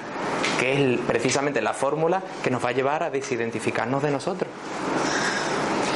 [0.60, 4.50] que es precisamente la fórmula que nos va a llevar a desidentificarnos de nosotros.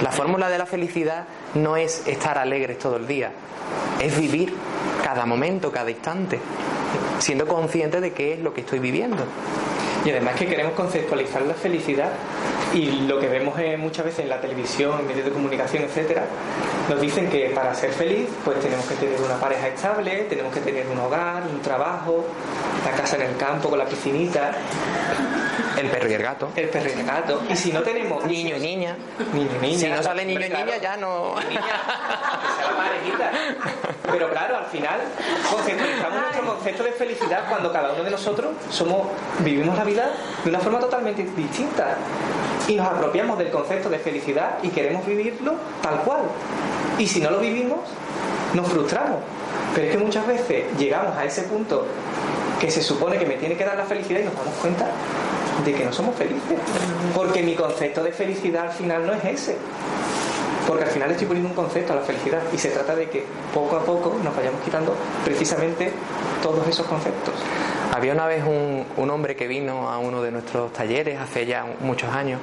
[0.02, 1.24] La fórmula de la felicidad
[1.54, 3.32] no es estar alegres todo el día,
[4.00, 4.54] es vivir
[5.02, 6.38] cada momento, cada instante,
[7.18, 9.24] siendo consciente de qué es lo que estoy viviendo.
[10.04, 12.10] Y además que queremos conceptualizar la felicidad
[12.76, 16.24] y lo que vemos muchas veces en la televisión, en medios de comunicación, etcétera,
[16.90, 20.60] nos dicen que para ser feliz pues tenemos que tener una pareja estable, tenemos que
[20.60, 22.26] tener un hogar, un trabajo,
[22.84, 24.52] la casa en el campo con la piscinita.
[25.78, 26.50] El perro y el gato.
[26.54, 27.42] El perro y el gato.
[27.50, 28.24] Y si no tenemos...
[28.24, 28.96] Niño y niña.
[29.32, 29.78] Niño y niña.
[29.78, 31.34] Si no sale niño y niña ya no...
[34.10, 35.00] Pero claro, al final
[35.50, 39.08] conceptualizamos nuestro concepto de felicidad cuando cada uno de nosotros somos
[39.40, 40.10] vivimos la vida
[40.44, 41.96] de una forma totalmente distinta
[42.68, 46.22] y nos apropiamos del concepto de felicidad y queremos vivirlo tal cual.
[46.98, 47.80] Y si no lo vivimos,
[48.54, 49.18] nos frustramos.
[49.74, 51.84] Pero es que muchas veces llegamos a ese punto
[52.60, 54.86] que se supone que me tiene que dar la felicidad y nos damos cuenta
[55.64, 56.58] de que no somos felices.
[57.14, 59.56] Porque mi concepto de felicidad al final no es ese.
[60.66, 63.24] Porque al final estoy poniendo un concepto a la felicidad y se trata de que
[63.54, 65.92] poco a poco nos vayamos quitando precisamente
[66.42, 67.34] todos esos conceptos.
[67.96, 72.10] Había una vez un, hombre que vino a uno de nuestros talleres hace ya muchos
[72.10, 72.42] años,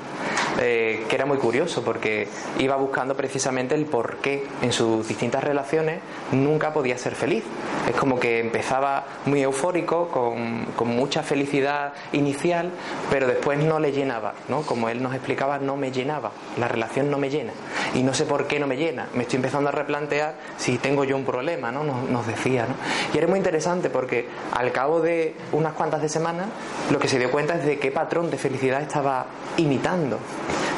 [0.59, 5.43] eh, que era muy curioso porque iba buscando precisamente el por qué en sus distintas
[5.43, 5.99] relaciones
[6.31, 7.43] nunca podía ser feliz.
[7.87, 12.71] Es como que empezaba muy eufórico, con, con mucha felicidad inicial,
[13.11, 14.63] pero después no le llenaba, ¿no?
[14.63, 17.53] Como él nos explicaba, no me llenaba, la relación no me llena.
[17.93, 19.07] Y no sé por qué no me llena.
[19.13, 21.83] Me estoy empezando a replantear si tengo yo un problema, ¿no?
[21.83, 22.73] Nos, nos decía, ¿no?
[23.13, 26.47] Y era muy interesante porque al cabo de unas cuantas de semanas,
[26.91, 29.25] lo que se dio cuenta es de qué patrón de felicidad estaba
[29.57, 30.19] imitando.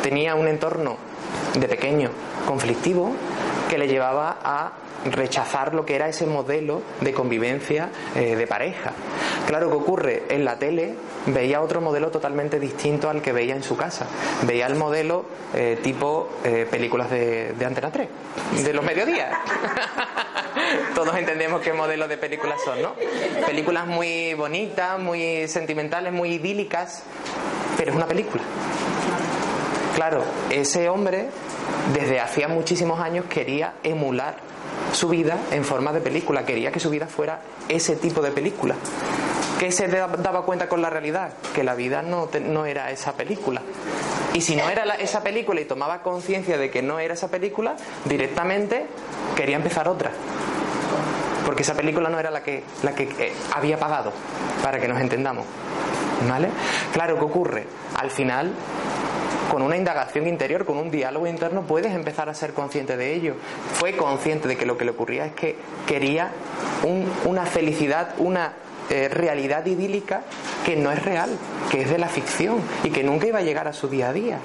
[0.01, 0.97] Tenía un entorno
[1.53, 2.09] de pequeño
[2.45, 3.11] conflictivo
[3.69, 4.73] que le llevaba a
[5.11, 8.91] rechazar lo que era ese modelo de convivencia eh, de pareja.
[9.47, 10.95] Claro que ocurre en la tele,
[11.27, 14.07] veía otro modelo totalmente distinto al que veía en su casa.
[14.43, 18.07] Veía el modelo eh, tipo eh, películas de, de, Antena 3,
[18.63, 19.29] de los mediodías.
[20.93, 22.93] Todos entendemos qué modelo de películas son, ¿no?
[23.45, 27.03] Películas muy bonitas, muy sentimentales, muy idílicas,
[27.77, 28.43] pero es una película.
[29.95, 31.27] Claro, ese hombre
[31.93, 34.35] desde hacía muchísimos años quería emular
[34.91, 38.75] su vida en forma de película, quería que su vida fuera ese tipo de película.
[39.59, 41.31] ¿Qué se daba cuenta con la realidad?
[41.53, 43.61] Que la vida no, no era esa película.
[44.33, 47.77] Y si no era esa película y tomaba conciencia de que no era esa película,
[48.03, 48.85] directamente
[49.37, 50.11] quería empezar otra.
[51.45, 54.11] Porque esa película no era la que, la que eh, había pagado,
[54.63, 55.45] para que nos entendamos.
[56.27, 56.49] ¿Vale?
[56.93, 57.67] Claro, ¿qué ocurre?
[57.97, 58.51] Al final
[59.49, 63.35] con una indagación interior, con un diálogo interno, puedes empezar a ser consciente de ello.
[63.73, 65.55] Fue consciente de que lo que le ocurría es que
[65.87, 66.31] quería
[67.25, 68.53] una felicidad, una
[68.89, 70.23] eh, realidad idílica
[70.65, 71.29] que no es real,
[71.71, 74.13] que es de la ficción y que nunca iba a llegar a su día a
[74.13, 74.39] día.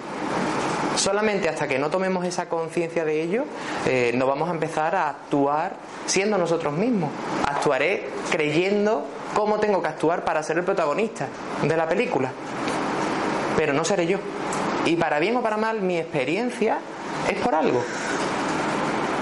[0.96, 3.44] Solamente hasta que no tomemos esa conciencia de ello,
[3.86, 7.10] eh, no vamos a empezar a actuar siendo nosotros mismos.
[7.46, 11.28] Actuaré creyendo cómo tengo que actuar para ser el protagonista
[11.62, 12.32] de la película.
[13.56, 14.18] Pero no seré yo.
[14.84, 16.78] Y para bien o para mal, mi experiencia
[17.28, 17.82] es por algo.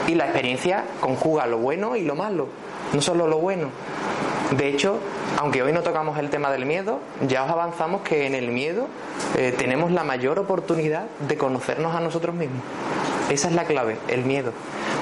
[0.07, 2.49] Y la experiencia conjuga lo bueno y lo malo,
[2.93, 3.69] no solo lo bueno.
[4.57, 4.99] De hecho,
[5.39, 8.87] aunque hoy no tocamos el tema del miedo, ya os avanzamos que en el miedo
[9.37, 12.63] eh, tenemos la mayor oportunidad de conocernos a nosotros mismos.
[13.29, 14.53] Esa es la clave, el miedo.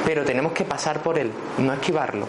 [0.05, 2.27] Pero tenemos que pasar por él, no esquivarlo.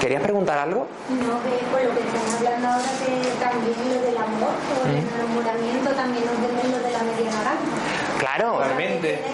[0.00, 0.86] ¿Querías preguntar algo?
[1.10, 4.96] No, que por lo que estamos hablando ahora, que también lo del amor, o el
[4.96, 7.80] enamoramiento, también nos venden lo de la media naranja.
[8.18, 8.60] Claro.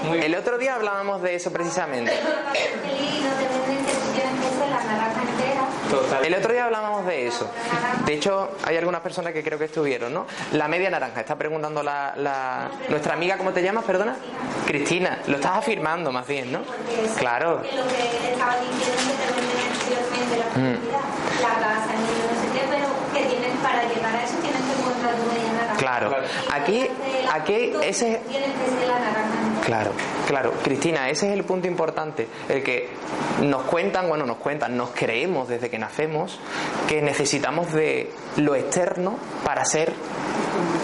[0.06, 2.12] Muy el otro día hablábamos de eso precisamente.
[6.24, 7.50] El otro día hablábamos de eso.
[8.04, 10.26] De hecho, hay algunas personas que creo que estuvieron, ¿no?
[10.52, 11.20] La media naranja.
[11.20, 12.70] Está preguntando la, la...
[12.88, 13.84] nuestra amiga, ¿cómo te llamas?
[13.84, 14.16] Perdona.
[14.66, 15.18] Cristina.
[15.26, 16.60] Lo estás afirmando más bien, ¿no?
[17.18, 17.62] Claro.
[20.56, 20.76] Mm.
[21.42, 24.62] la casa, el niño, no sé qué, pero que tienen, para llegar a eso tienen
[24.62, 25.75] que encontrar una naranja.
[25.86, 26.16] Claro,
[26.52, 26.84] aquí,
[27.32, 28.20] aquí ese...
[29.64, 29.92] Claro,
[30.26, 30.52] claro.
[30.64, 32.88] Cristina, ese es el punto importante, el que
[33.42, 36.40] nos cuentan, bueno, nos cuentan, nos creemos desde que nacemos
[36.88, 39.92] que necesitamos de lo externo para ser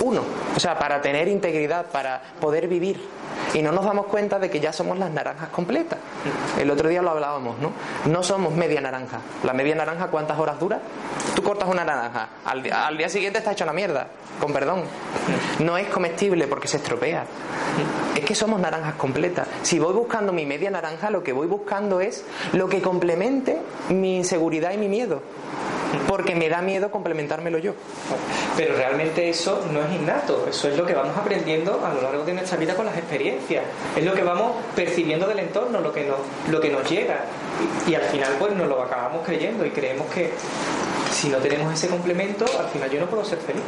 [0.01, 0.23] uno,
[0.57, 3.01] o sea, para tener integridad, para poder vivir.
[3.55, 5.99] Y no nos damos cuenta de que ya somos las naranjas completas.
[6.59, 7.73] El otro día lo hablábamos, ¿no?
[8.11, 9.21] No somos media naranja.
[9.45, 10.81] La media naranja, ¿cuántas horas dura?
[11.35, 14.07] Tú cortas una naranja, al, al día siguiente está hecha una mierda,
[14.41, 14.83] con perdón.
[15.61, 17.25] No es comestible porque se estropea.
[18.15, 19.49] Es que somos naranjas completas.
[19.63, 24.17] Si voy buscando mi media naranja, lo que voy buscando es lo que complemente mi
[24.17, 25.23] inseguridad y mi miedo
[26.09, 27.75] porque me da miedo complementármelo yo.
[28.57, 32.25] Pero realmente eso no es innato, eso es lo que vamos aprendiendo a lo largo
[32.25, 36.05] de nuestra vida con las experiencias, es lo que vamos percibiendo del entorno, lo que
[36.05, 36.19] nos,
[36.51, 37.25] lo que nos llega
[37.87, 40.31] y, al final pues nos lo acabamos creyendo y creemos que
[41.13, 43.63] si no tenemos ese complemento, al final yo no puedo ser feliz.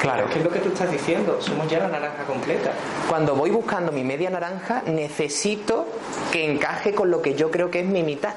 [0.00, 0.28] Claro.
[0.28, 2.72] Que es lo que tú estás diciendo, somos ya la naranja completa.
[3.08, 5.86] Cuando voy buscando mi media naranja, necesito
[6.32, 8.34] que encaje con lo que yo creo que es mi mitad.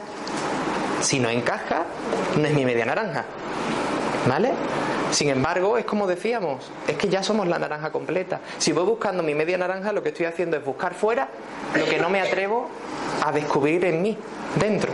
[1.01, 1.85] Si no encaja,
[2.37, 3.25] no es mi media naranja.
[4.27, 4.51] ¿Vale?
[5.11, 8.39] Sin embargo, es como decíamos, es que ya somos la naranja completa.
[8.57, 11.27] Si voy buscando mi media naranja, lo que estoy haciendo es buscar fuera
[11.75, 12.69] lo que no me atrevo
[13.23, 14.17] a descubrir en mí,
[14.59, 14.91] dentro.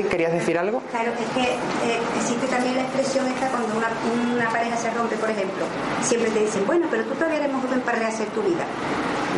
[0.00, 0.82] ¿Querías decir algo?
[0.90, 3.88] Claro, es que eh, existe también la expresión esta cuando una,
[4.34, 5.66] una pareja se rompe, por ejemplo.
[6.02, 8.64] Siempre te dicen, bueno, pero tú todavía eres joven para rehacer tu vida.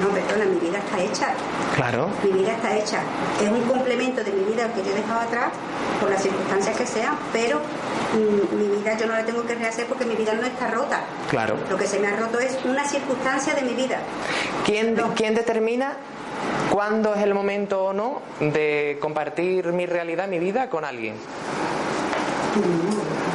[0.02, 1.28] No, perdona, mi vida está hecha.
[1.76, 2.08] Claro.
[2.22, 3.00] Mi vida está hecha.
[3.42, 5.52] Es un complemento de mi vida que yo he dejado atrás,
[6.00, 9.86] por las circunstancias que sean, pero mm, mi vida yo no la tengo que rehacer
[9.86, 11.00] porque mi vida no está rota.
[11.30, 11.56] Claro.
[11.70, 13.98] Lo que se me ha roto es una circunstancia de mi vida.
[14.64, 15.96] ¿Quién, ¿Quién determina
[16.70, 21.14] cuándo es el momento o no de compartir mi realidad, mi vida con alguien?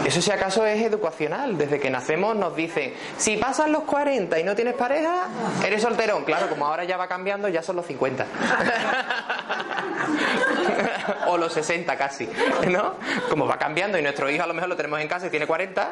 [0.05, 1.57] Eso si acaso es educacional.
[1.57, 5.27] Desde que nacemos nos dicen, si pasan los 40 y no tienes pareja,
[5.65, 6.23] eres solterón.
[6.23, 8.25] Claro, como ahora ya va cambiando, ya son los 50.
[11.27, 12.29] o los 60 casi,
[12.67, 12.95] ¿no?
[13.29, 15.45] Como va cambiando y nuestro hijo a lo mejor lo tenemos en casa y tiene
[15.45, 15.91] 40.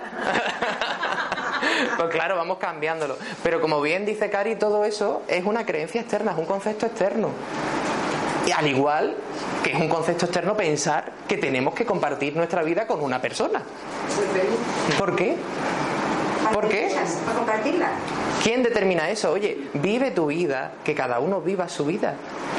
[1.98, 3.18] pues claro, vamos cambiándolo.
[3.44, 7.30] Pero como bien dice Cari, todo eso es una creencia externa, es un concepto externo.
[8.46, 9.16] Y al igual
[9.64, 13.62] que es un concepto externo pensar que tenemos que compartir nuestra vida con una persona.
[14.98, 15.36] ¿Por qué?
[16.54, 16.90] ¿Por qué?
[17.26, 17.90] Para compartirla.
[18.42, 19.32] ¿Quién determina eso?
[19.32, 22.16] Oye, vive tu vida, que cada uno viva su vida.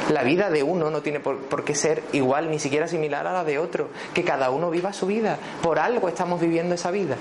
[0.09, 3.33] La vida de uno no tiene por, por, qué ser igual, ni siquiera similar a
[3.33, 3.89] la de otro.
[4.13, 5.37] Que cada uno viva su vida.
[5.61, 7.15] Por algo estamos viviendo esa vida.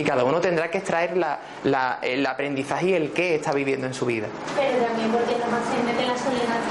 [0.00, 3.86] Y cada uno tendrá que extraer la, la, el aprendizaje y el qué está viviendo
[3.86, 4.28] en su vida.
[4.56, 6.70] Pero también porque nos hacen que la soledad está.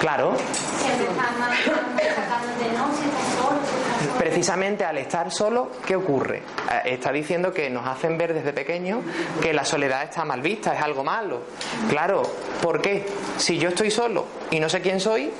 [0.00, 0.34] Claro.
[0.36, 4.18] Siempre más, más sacándote, no, si estás solo, si estás solo.
[4.18, 6.38] Precisamente al estar solo, ¿qué ocurre?
[6.84, 9.00] Eh, Está diciendo que nos hacen ver desde pequeños
[9.40, 11.42] que la soledad está mal vista, es algo malo.
[11.88, 12.22] Claro,
[12.60, 13.06] ¿por qué?
[13.36, 15.30] Si yo estoy solo y no sé quién soy,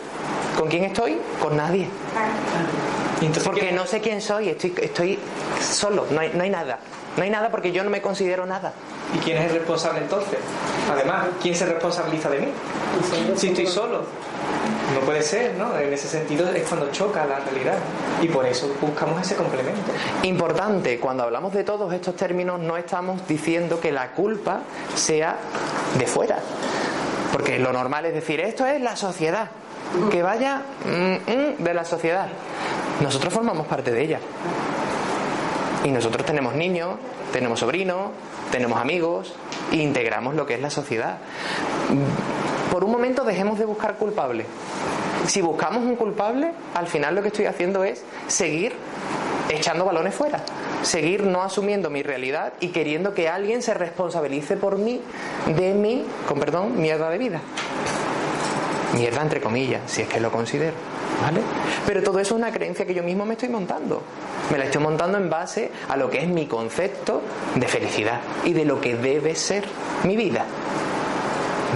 [0.57, 1.19] ¿con quién estoy?
[1.41, 1.89] Con nadie.
[1.89, 2.82] Y
[3.27, 5.19] entonces, Porque ¿qué- no sé quién soy, estoy, estoy
[5.61, 6.79] solo, no hay, no hay nada.
[7.17, 8.73] No hay nada porque yo no me considero nada.
[9.15, 10.39] ¿Y quién es el responsable entonces?
[10.91, 12.49] Además, ¿quién se responsabiliza de mí?
[13.37, 14.05] Si estoy solo.
[14.95, 15.77] No puede ser, ¿no?
[15.79, 17.75] En ese sentido es cuando choca la realidad.
[18.23, 19.93] Y por eso buscamos ese complemento.
[20.23, 24.61] Importante, cuando hablamos de todos estos términos no estamos diciendo que la culpa
[24.95, 25.37] sea
[25.99, 26.39] de fuera.
[27.31, 29.49] Porque lo normal es decir, esto es la sociedad.
[30.11, 32.27] Que vaya mm, mm, de la sociedad.
[33.03, 34.21] Nosotros formamos parte de ella.
[35.85, 36.95] Y nosotros tenemos niños,
[37.33, 38.11] tenemos sobrinos,
[38.53, 39.35] tenemos amigos
[39.73, 41.19] e integramos lo que es la sociedad.
[42.71, 44.47] Por un momento dejemos de buscar culpables.
[45.27, 48.73] Si buscamos un culpable, al final lo que estoy haciendo es seguir
[49.49, 50.41] echando balones fuera,
[50.83, 55.01] seguir no asumiendo mi realidad y queriendo que alguien se responsabilice por mí
[55.47, 57.41] de mi, con perdón, mierda de vida.
[58.95, 60.92] Mierda entre comillas, si es que lo considero.
[61.21, 61.41] ¿Vale?
[61.87, 64.03] Pero todo eso es una creencia que yo mismo me estoy montando.
[64.51, 67.23] Me la estoy montando en base a lo que es mi concepto
[67.55, 69.65] de felicidad y de lo que debe ser
[70.05, 70.45] mi vida.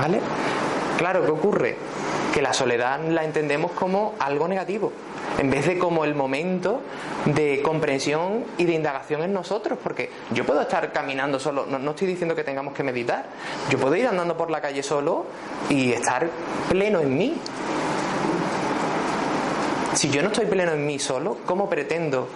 [0.01, 0.20] ¿Vale?
[0.99, 1.77] Claro, ¿qué ocurre?
[2.33, 4.92] Que la soledad la entendemos como algo negativo,
[5.38, 6.81] en vez de como el momento
[7.27, 11.90] de comprensión y de indagación en nosotros, porque yo puedo estar caminando solo, no, no
[11.90, 13.27] estoy diciendo que tengamos que meditar,
[13.70, 15.27] yo puedo ir andando por la calle solo
[15.70, 16.29] y estar
[16.68, 17.35] pleno en mí.
[19.96, 22.28] Si yo no estoy pleno en mí solo, ¿cómo pretendo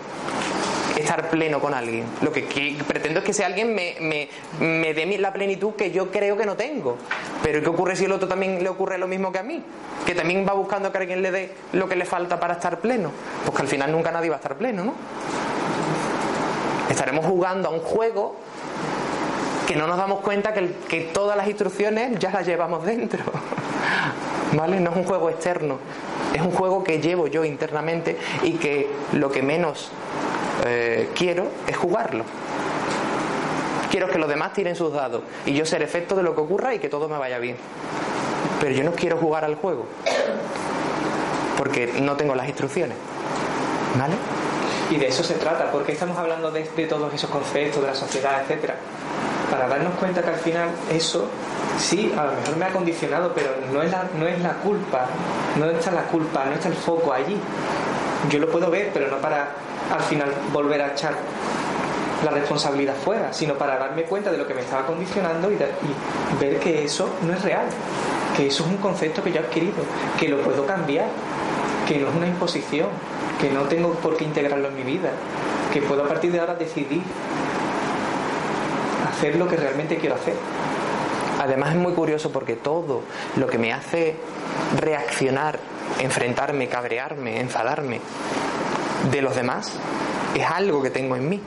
[1.00, 2.04] estar pleno con alguien.
[2.22, 2.42] Lo que,
[2.86, 4.28] pretendo es que ese alguien me, me,
[4.60, 6.96] me dé la plenitud que yo creo que no tengo.
[7.42, 9.62] Pero ¿qué ocurre si el otro también le ocurre lo mismo que a mí?
[10.06, 13.10] Que también va buscando que alguien le dé lo que le falta para estar pleno.
[13.44, 14.94] Pues que al final nunca nadie va a estar pleno, ¿no?
[16.88, 18.36] Estaremos jugando a un juego
[19.66, 23.20] que no nos damos cuenta que, que todas las instrucciones ya las llevamos dentro.
[24.52, 24.80] ¿Vale?
[24.80, 25.78] No es un juego externo,
[26.34, 29.90] es un juego que llevo yo internamente y que lo que menos
[30.66, 32.24] eh, quiero es jugarlo.
[33.90, 36.74] Quiero que los demás tiren sus dados y yo ser efecto de lo que ocurra
[36.74, 37.56] y que todo me vaya bien.
[38.60, 39.86] Pero yo no quiero jugar al juego
[41.56, 42.96] porque no tengo las instrucciones.
[43.98, 44.14] ¿Vale?
[44.90, 47.94] Y de eso se trata, porque estamos hablando de, de todos esos conceptos, de la
[47.94, 48.76] sociedad, etcétera.
[49.50, 51.26] Para darnos cuenta que al final eso,
[51.78, 55.06] sí, a lo mejor me ha condicionado, pero no es la, no es la culpa,
[55.58, 57.36] no está la culpa, no está el foco allí.
[58.30, 59.48] Yo lo puedo ver, pero no para
[59.92, 61.14] al final volver a echar
[62.24, 66.38] la responsabilidad fuera, sino para darme cuenta de lo que me estaba condicionando y, y
[66.38, 67.64] ver que eso no es real,
[68.36, 69.82] que eso es un concepto que yo he adquirido,
[70.18, 71.06] que lo puedo cambiar,
[71.88, 72.88] que no es una imposición,
[73.40, 75.10] que no tengo por qué integrarlo en mi vida,
[75.72, 77.02] que puedo a partir de ahora decidir
[79.20, 80.32] hacer lo que realmente quiero hacer.
[81.38, 83.02] Además es muy curioso porque todo
[83.36, 84.16] lo que me hace
[84.78, 85.58] reaccionar,
[85.98, 88.00] enfrentarme, cabrearme, enfadarme
[89.10, 89.72] de los demás
[90.34, 91.40] es algo que tengo en mí.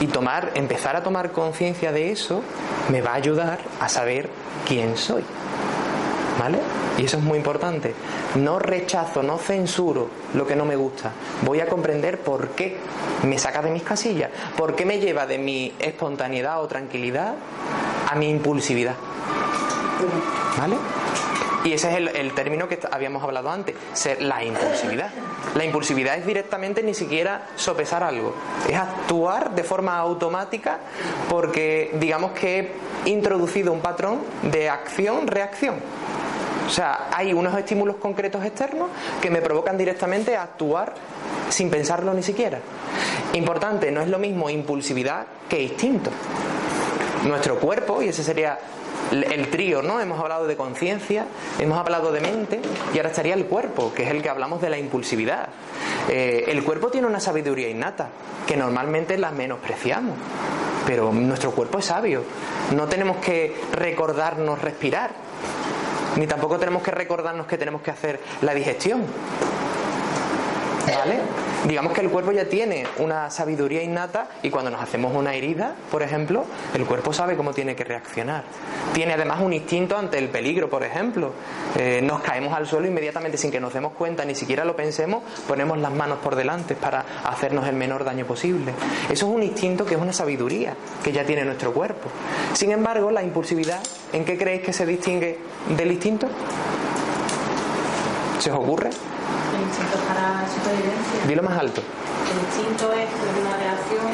[0.00, 2.42] Y tomar, empezar a tomar conciencia de eso
[2.90, 4.30] me va a ayudar a saber
[4.66, 5.22] quién soy.
[6.38, 6.58] ¿Vale?
[6.98, 7.94] Y eso es muy importante.
[8.36, 11.12] No rechazo, no censuro lo que no me gusta.
[11.44, 12.76] Voy a comprender por qué
[13.24, 17.34] me saca de mis casillas, por qué me lleva de mi espontaneidad o tranquilidad
[18.10, 18.94] a mi impulsividad.
[20.58, 20.76] ¿Vale?
[21.66, 25.10] Y ese es el, término que habíamos hablado antes, ser la impulsividad.
[25.56, 28.36] La impulsividad es directamente ni siquiera sopesar algo,
[28.68, 30.78] es actuar de forma automática
[31.28, 32.72] porque digamos que
[33.04, 35.80] he introducido un patrón de acción-reacción.
[36.66, 38.88] O sea, hay unos estímulos concretos externos
[39.20, 40.94] que me provocan directamente a actuar
[41.48, 42.58] sin pensarlo ni siquiera.
[43.34, 46.10] Importante, no es lo mismo impulsividad que instinto.
[47.24, 48.58] Nuestro cuerpo, y ese sería
[49.12, 50.00] el trío, ¿no?
[50.00, 51.26] Hemos hablado de conciencia,
[51.58, 52.60] hemos hablado de mente
[52.92, 55.48] y ahora estaría el cuerpo, que es el que hablamos de la impulsividad.
[56.08, 58.08] Eh, el cuerpo tiene una sabiduría innata
[58.46, 60.16] que normalmente la menospreciamos,
[60.86, 62.22] pero nuestro cuerpo es sabio.
[62.74, 65.10] No tenemos que recordarnos respirar,
[66.16, 69.04] ni tampoco tenemos que recordarnos que tenemos que hacer la digestión.
[70.86, 71.18] ¿Vale?
[71.66, 75.74] Digamos que el cuerpo ya tiene una sabiduría innata y cuando nos hacemos una herida,
[75.90, 78.44] por ejemplo, el cuerpo sabe cómo tiene que reaccionar.
[78.94, 81.32] Tiene además un instinto ante el peligro, por ejemplo.
[81.76, 85.24] Eh, nos caemos al suelo inmediatamente sin que nos demos cuenta, ni siquiera lo pensemos,
[85.48, 88.72] ponemos las manos por delante para hacernos el menor daño posible.
[89.10, 92.08] Eso es un instinto que es una sabiduría que ya tiene nuestro cuerpo.
[92.52, 93.80] Sin embargo, la impulsividad,
[94.12, 95.38] ¿en qué creéis que se distingue
[95.76, 96.28] del instinto?
[98.38, 98.90] ¿Se os ocurre?
[99.66, 101.26] El instinto para la supervivencia.
[101.26, 101.82] Dilo más alto.
[102.30, 103.08] El instinto es
[103.40, 104.06] una reacción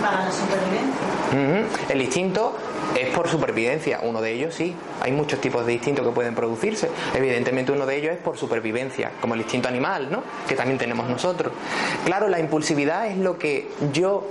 [0.00, 1.92] para la supervivencia.
[1.92, 2.56] El instinto
[2.98, 4.74] es por supervivencia, uno de ellos sí.
[5.02, 6.88] Hay muchos tipos de instintos que pueden producirse.
[7.14, 10.22] Evidentemente uno de ellos es por supervivencia, como el instinto animal, ¿no?
[10.48, 11.52] Que también tenemos nosotros.
[12.06, 14.24] Claro, la impulsividad es lo que yo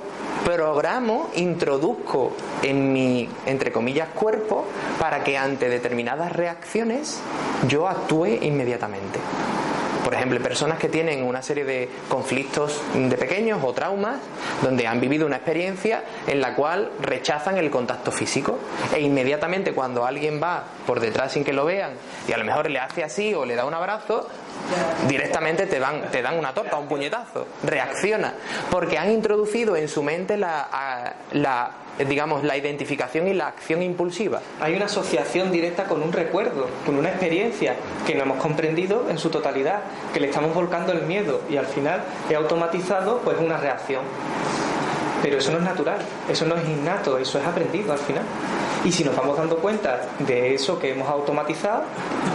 [0.43, 2.31] programo, introduzco
[2.63, 4.65] en mi, entre comillas, cuerpo
[4.99, 7.19] para que ante determinadas reacciones
[7.67, 9.19] yo actúe inmediatamente.
[10.07, 14.19] Por ejemplo, personas que tienen una serie de conflictos de pequeños o traumas
[14.61, 18.57] donde han vivido una experiencia en la cual rechazan el contacto físico.
[18.95, 21.91] E inmediatamente cuando alguien va por detrás sin que lo vean
[22.25, 24.29] y a lo mejor le hace así o le da un abrazo,
[25.09, 28.33] directamente te dan, te dan una torta, un puñetazo, reacciona,
[28.71, 31.71] porque han introducido en su mente la
[32.05, 34.41] digamos, la identificación y la acción impulsiva.
[34.59, 37.75] Hay una asociación directa con un recuerdo, con una experiencia
[38.05, 39.81] que no hemos comprendido en su totalidad,
[40.13, 44.01] que le estamos volcando el miedo y al final he automatizado pues una reacción.
[45.23, 45.97] Pero eso no es natural,
[46.29, 48.23] eso no es innato, eso es aprendido al final.
[48.85, 51.83] Y si nos vamos dando cuenta de eso que hemos automatizado,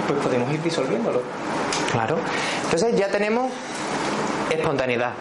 [0.08, 1.22] pues podemos ir disolviéndolo.
[1.92, 2.16] Claro.
[2.64, 3.52] Entonces ya tenemos
[4.50, 5.12] espontaneidad,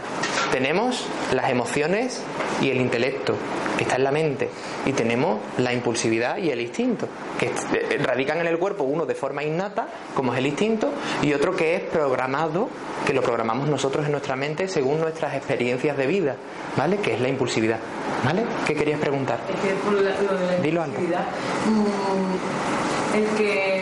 [0.52, 2.24] tenemos las emociones
[2.62, 3.36] y el intelecto,
[3.78, 4.50] que está en la mente,
[4.86, 7.08] y tenemos la impulsividad y el instinto,
[7.40, 7.52] que
[7.98, 10.92] radican en el cuerpo, uno de forma innata, como es el instinto,
[11.22, 12.70] y otro que es programado,
[13.06, 16.36] que lo programamos nosotros en nuestra mente según nuestras experiencias de vida,
[16.78, 16.98] ¿vale?
[16.98, 17.80] Que es la impulsividad,
[18.24, 18.44] ¿vale?
[18.68, 19.40] ¿Qué querías preguntar?
[19.50, 21.26] Es que por lo de la Dilo impulsividad,
[21.66, 23.81] mm, es que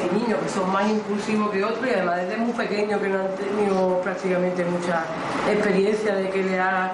[0.00, 3.18] hay niños que son más impulsivos que otros y además desde muy pequeños que no
[3.20, 5.04] han tenido prácticamente mucha
[5.50, 6.92] experiencia de que le haga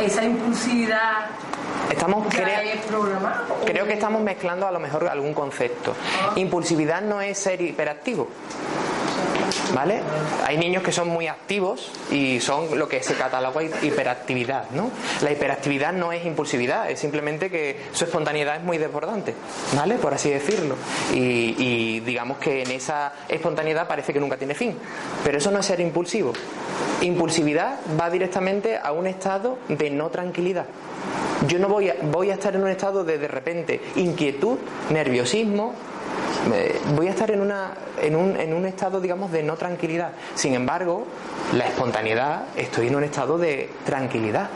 [0.00, 1.26] esa impulsividad
[1.90, 2.46] Estamos, ya
[3.66, 5.94] creo, que estamos mezclando a lo mejor algún concepto.
[6.36, 8.28] Impulsividad no es ser hiperactivo.
[9.74, 10.00] ¿Vale?
[10.44, 14.90] Hay niños que son muy activos y son lo que se cataloga hiperactividad, ¿no?
[15.22, 19.34] La hiperactividad no es impulsividad, es simplemente que su espontaneidad es muy desbordante,
[19.74, 19.96] ¿vale?
[19.96, 20.76] Por así decirlo.
[21.14, 24.76] Y, y digamos que en esa espontaneidad parece que nunca tiene fin.
[25.24, 26.32] Pero eso no es ser impulsivo.
[27.00, 30.66] Impulsividad va directamente a un estado de no tranquilidad.
[31.48, 34.58] Yo no voy a, voy a estar en un estado de de repente inquietud,
[34.90, 35.74] nerviosismo,
[36.52, 40.12] eh, voy a estar en, una, en, un, en un estado, digamos, de no tranquilidad.
[40.34, 41.06] Sin embargo,
[41.52, 44.48] la espontaneidad, estoy en un estado de tranquilidad.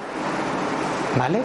[1.18, 1.40] ¿Vale?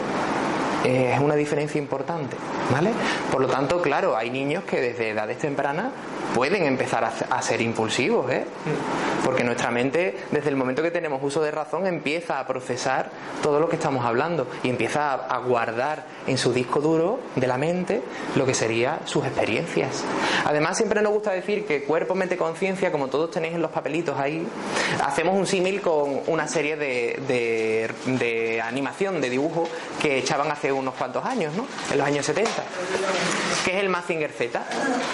[0.83, 2.35] Es una diferencia importante.
[2.71, 2.91] ¿Vale?
[3.31, 5.91] Por lo tanto, claro, hay niños que desde edades tempranas
[6.33, 8.45] pueden empezar a, ser impulsivos, ¿eh?
[9.23, 13.09] Porque nuestra mente, desde el momento que tenemos uso de razón, empieza a procesar
[13.41, 17.57] todo lo que estamos hablando y empieza a guardar en su disco duro de la
[17.57, 18.01] mente
[18.35, 20.03] lo que serían sus experiencias.
[20.45, 24.19] Además, siempre nos gusta decir que cuerpo, mente, conciencia, como todos tenéis en los papelitos
[24.19, 24.45] ahí,
[25.03, 29.67] hacemos un símil con una serie de, de, animación, de dibujo
[30.01, 31.65] que echaban hace unos cuantos años, ¿no?
[31.91, 32.51] En los años 70,
[33.65, 34.63] que es el Mazinger Z.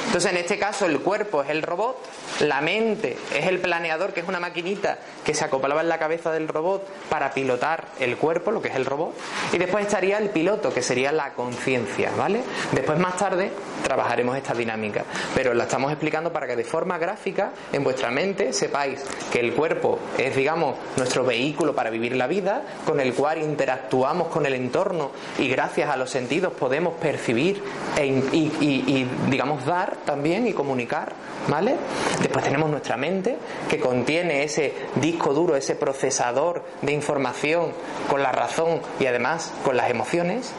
[0.07, 1.97] Entonces, en este caso, el cuerpo es el robot,
[2.41, 6.31] la mente es el planeador, que es una maquinita que se acoplaba en la cabeza
[6.31, 9.13] del robot para pilotar el cuerpo, lo que es el robot,
[9.53, 12.43] y después estaría el piloto, que sería la conciencia, ¿vale?
[12.71, 13.51] Después, más tarde,
[13.87, 18.51] trabajaremos esta dinámica, pero la estamos explicando para que de forma gráfica, en vuestra mente,
[18.51, 23.41] sepáis que el cuerpo es, digamos, nuestro vehículo para vivir la vida, con el cual
[23.41, 27.63] interactuamos con el entorno y gracias a los sentidos podemos percibir
[27.95, 31.13] e y, digamos, dar también y comunicar,
[31.47, 31.77] ¿vale?
[32.21, 33.37] Después tenemos nuestra mente,
[33.69, 37.71] que contiene ese disco duro, ese procesador de información
[38.09, 40.51] con la razón y además con las emociones.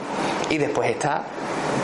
[0.48, 1.26] Y después está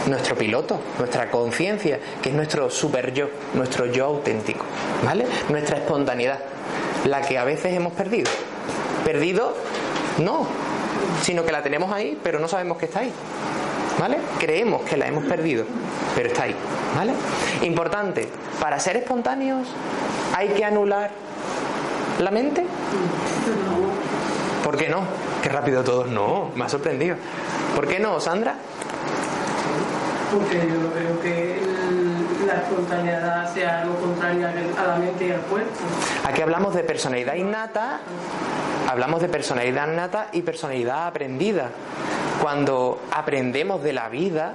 [0.07, 4.65] nuestro piloto, nuestra conciencia, que es nuestro super yo, nuestro yo auténtico,
[5.05, 5.27] ¿vale?
[5.49, 6.41] Nuestra espontaneidad,
[7.05, 8.31] la que a veces hemos perdido.
[9.05, 9.55] Perdido,
[10.19, 10.47] no,
[11.23, 13.13] sino que la tenemos ahí, pero no sabemos que está ahí.
[13.99, 14.19] ¿Vale?
[14.41, 15.65] Creemos que la hemos perdido,
[16.17, 16.57] pero está ahí.
[16.97, 17.13] ¿Vale?
[17.63, 18.29] Importante,
[18.61, 19.69] para ser espontáneos
[20.35, 21.13] hay que anular
[22.19, 22.65] la mente.
[24.65, 25.03] ¿Por qué no?
[25.43, 26.09] Qué rápido todos.
[26.09, 27.17] No, me ha sorprendido.
[27.77, 28.57] ¿Por qué no, Sandra?
[30.35, 31.61] Porque yo creo que
[32.47, 35.71] la espontaneidad sea algo contrario a la mente y al cuerpo.
[36.25, 38.01] Aquí hablamos de personalidad innata,
[38.91, 41.71] hablamos de personalidad innata y personalidad aprendida.
[42.43, 44.55] Cuando aprendemos de la vida,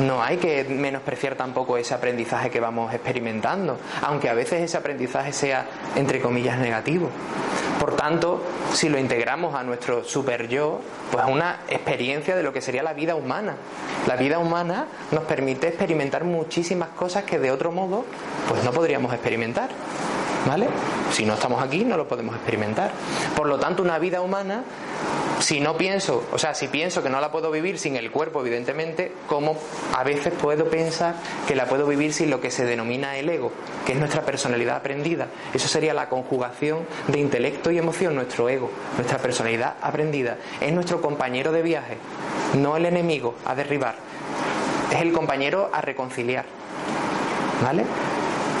[0.00, 5.32] no hay que menospreciar tampoco ese aprendizaje que vamos experimentando, aunque a veces ese aprendizaje
[5.32, 7.10] sea, entre comillas, negativo.
[7.84, 8.40] Por tanto,
[8.72, 10.80] si lo integramos a nuestro super yo,
[11.12, 13.56] pues una experiencia de lo que sería la vida humana.
[14.06, 18.06] La vida humana nos permite experimentar muchísimas cosas que de otro modo
[18.48, 19.68] pues no podríamos experimentar.
[20.46, 20.66] ¿Vale?
[21.12, 22.90] Si no estamos aquí no lo podemos experimentar.
[23.36, 24.64] Por lo tanto, una vida humana
[25.40, 28.40] si no pienso, o sea, si pienso que no la puedo vivir sin el cuerpo,
[28.40, 29.56] evidentemente, ¿cómo
[29.94, 31.16] a veces puedo pensar
[31.46, 33.52] que la puedo vivir sin lo que se denomina el ego,
[33.84, 35.28] que es nuestra personalidad aprendida?
[35.52, 40.38] Eso sería la conjugación de intelecto y emoción, nuestro ego, nuestra personalidad aprendida.
[40.60, 41.98] Es nuestro compañero de viaje,
[42.56, 43.96] no el enemigo a derribar,
[44.92, 46.44] es el compañero a reconciliar.
[47.62, 47.84] ¿Vale?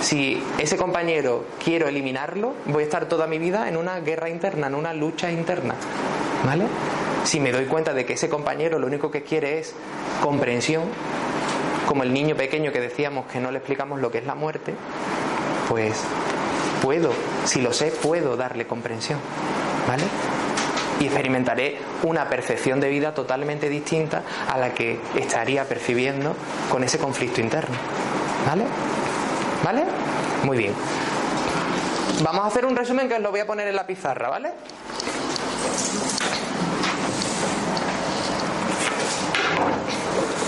[0.00, 4.66] Si ese compañero quiero eliminarlo, voy a estar toda mi vida en una guerra interna,
[4.66, 5.74] en una lucha interna.
[6.44, 6.66] ¿Vale?
[7.24, 9.74] Si me doy cuenta de que ese compañero lo único que quiere es
[10.22, 10.84] comprensión,
[11.86, 14.74] como el niño pequeño que decíamos que no le explicamos lo que es la muerte,
[15.68, 16.02] pues
[16.82, 17.12] puedo,
[17.44, 19.18] si lo sé, puedo darle comprensión.
[19.88, 20.04] ¿Vale?
[21.00, 26.34] Y experimentaré una percepción de vida totalmente distinta a la que estaría percibiendo
[26.70, 27.74] con ese conflicto interno.
[28.46, 28.64] ¿Vale?
[29.64, 29.84] ¿Vale?
[30.44, 30.74] Muy bien.
[32.22, 34.52] Vamos a hacer un resumen que os lo voy a poner en la pizarra, ¿vale?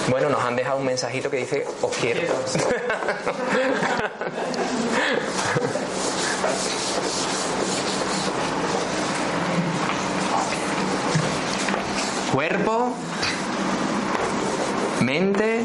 [0.09, 2.21] Bueno, nos han dejado un mensajito que dice os quiero.
[12.33, 12.93] Cuerpo,
[15.01, 15.63] mente,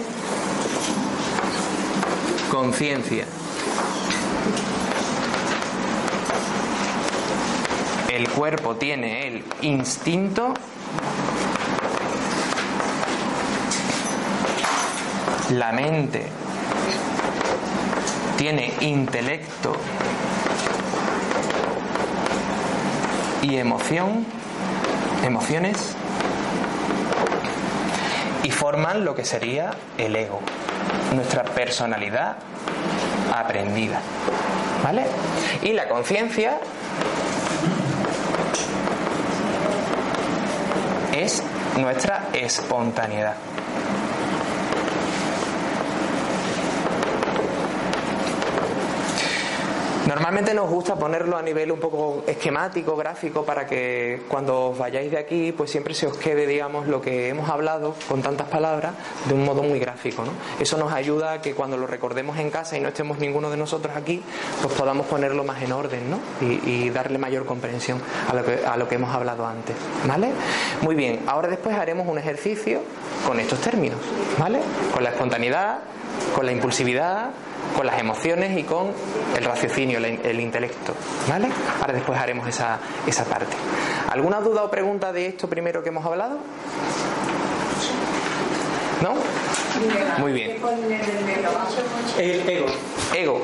[2.49, 3.25] conciencia.
[8.09, 10.53] El cuerpo tiene el instinto
[15.51, 16.25] la mente
[18.37, 19.75] tiene intelecto
[23.41, 24.25] y emoción,
[25.25, 25.95] emociones,
[28.43, 30.39] y forman lo que sería el ego,
[31.13, 32.37] nuestra personalidad
[33.33, 33.99] aprendida.
[34.83, 35.05] ¿Vale?
[35.61, 36.59] Y la conciencia
[41.13, 41.43] es
[41.77, 43.35] nuestra espontaneidad.
[50.12, 55.09] Normalmente nos gusta ponerlo a nivel un poco esquemático, gráfico, para que cuando os vayáis
[55.09, 58.91] de aquí, pues siempre se os quede, digamos, lo que hemos hablado con tantas palabras
[59.30, 60.32] de un modo muy gráfico, ¿no?
[60.59, 63.55] Eso nos ayuda a que cuando lo recordemos en casa y no estemos ninguno de
[63.55, 64.22] nosotros aquí,
[64.62, 66.20] pues podamos ponerlo más en orden, ¿no?
[66.41, 70.32] Y, darle mayor comprensión a lo, que, a lo que hemos hablado antes, ¿vale?
[70.82, 72.82] Muy bien, ahora después haremos un ejercicio
[73.26, 73.99] con estos términos,
[74.38, 74.59] ¿vale?
[74.93, 75.80] Con la espontaneidad,
[76.36, 77.32] con la impulsividad,
[77.76, 78.91] con las emociones y con
[79.38, 80.93] el raciocinio, el, intelecto,
[81.30, 81.49] ¿vale?
[81.80, 83.55] Ahora después haremos esa, esa parte.
[84.09, 86.38] ¿Alguna duda o pregunta de esto primero que hemos hablado?
[89.01, 89.15] ¿No?
[90.19, 90.57] Muy bien.
[92.17, 92.65] El ego.
[93.15, 93.41] Ego.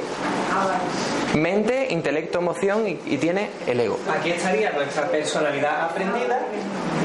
[1.35, 3.99] Mente, intelecto, emoción y, tiene el ego.
[4.09, 6.41] Aquí estaría nuestra personalidad aprendida,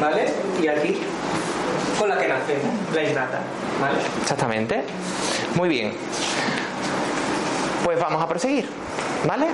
[0.00, 0.26] ¿vale?
[0.62, 0.98] Y aquí
[1.98, 3.40] con la que nacemos, la innata,
[3.80, 3.98] ¿vale?
[4.20, 4.82] Exactamente.
[5.54, 5.92] Muy bien.
[7.84, 8.68] Pues vamos a proseguir,
[9.26, 9.46] ¿vale?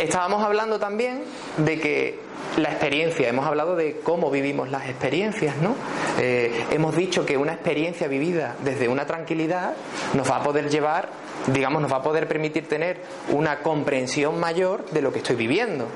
[0.00, 1.22] Estábamos hablando también
[1.58, 2.18] de que
[2.56, 5.74] la experiencia, hemos hablado de cómo vivimos las experiencias, ¿no?
[6.18, 9.74] Eh, hemos dicho que una experiencia vivida desde una tranquilidad
[10.14, 11.08] nos va a poder llevar
[11.46, 12.98] digamos, nos va a poder permitir tener
[13.30, 15.86] una comprensión mayor de lo que estoy viviendo,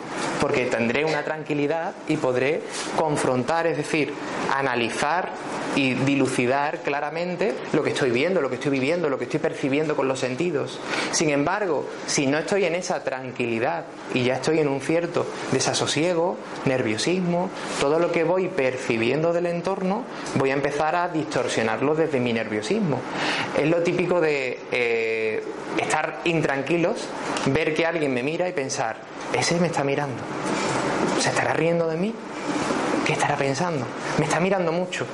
[0.40, 2.62] porque tendré una tranquilidad y podré
[2.96, 4.12] confrontar, es decir,
[4.54, 5.30] analizar
[5.76, 9.94] y dilucidar claramente lo que estoy viendo, lo que estoy viviendo, lo que estoy percibiendo
[9.94, 10.80] con los sentidos.
[11.12, 16.36] Sin embargo, si no estoy en esa tranquilidad y ya estoy en un cierto desasosiego,
[16.64, 22.32] nerviosismo, todo lo que voy percibiendo del entorno, voy a empezar a distorsionarlo desde mi
[22.32, 23.00] nerviosismo.
[23.56, 24.58] Es lo típico de...
[24.72, 25.27] Eh,
[25.78, 27.08] estar intranquilos,
[27.46, 28.96] ver que alguien me mira y pensar,
[29.32, 30.22] ese me está mirando,
[31.20, 32.14] ¿se estará riendo de mí?
[33.08, 33.86] ¿Qué estará pensando?
[34.18, 35.06] Me está mirando mucho.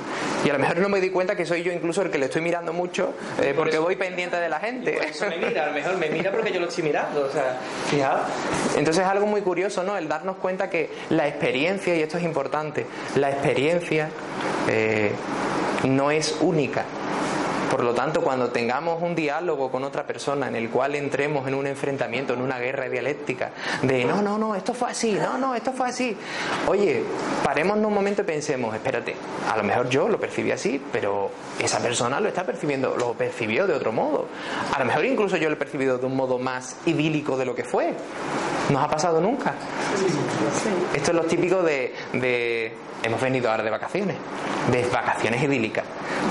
[0.43, 2.25] Y a lo mejor no me di cuenta que soy yo incluso el que le
[2.25, 4.99] estoy mirando mucho eh, porque voy pendiente de la gente.
[5.07, 7.21] eso me mira, a lo mejor me mira porque yo lo estoy mirando.
[7.21, 7.57] O sea,
[8.75, 9.95] Entonces es algo muy curioso, ¿no?
[9.97, 12.85] El darnos cuenta que la experiencia, y esto es importante,
[13.15, 14.09] la experiencia
[14.67, 15.13] eh,
[15.85, 16.83] no es única.
[17.75, 21.55] Por lo tanto, cuando tengamos un diálogo con otra persona en el cual entremos en
[21.55, 23.51] un enfrentamiento, en una guerra dialéctica,
[23.81, 26.15] de no, no, no, esto fue así, no, no, esto fue así.
[26.69, 27.03] Oye,
[27.43, 29.17] paremos un momento y pensemos, espérate,
[29.51, 33.67] a lo mejor yo lo percibí así, pero esa persona lo está percibiendo, lo percibió
[33.67, 34.29] de otro modo.
[34.73, 37.55] A lo mejor incluso yo lo he percibido de un modo más idílico de lo
[37.55, 37.93] que fue.
[38.69, 39.53] ¿Nos ha pasado nunca?
[40.93, 41.93] Esto es lo típico de
[43.05, 44.17] hemos venido ahora de vacaciones,
[44.71, 45.85] de vacaciones idílicas.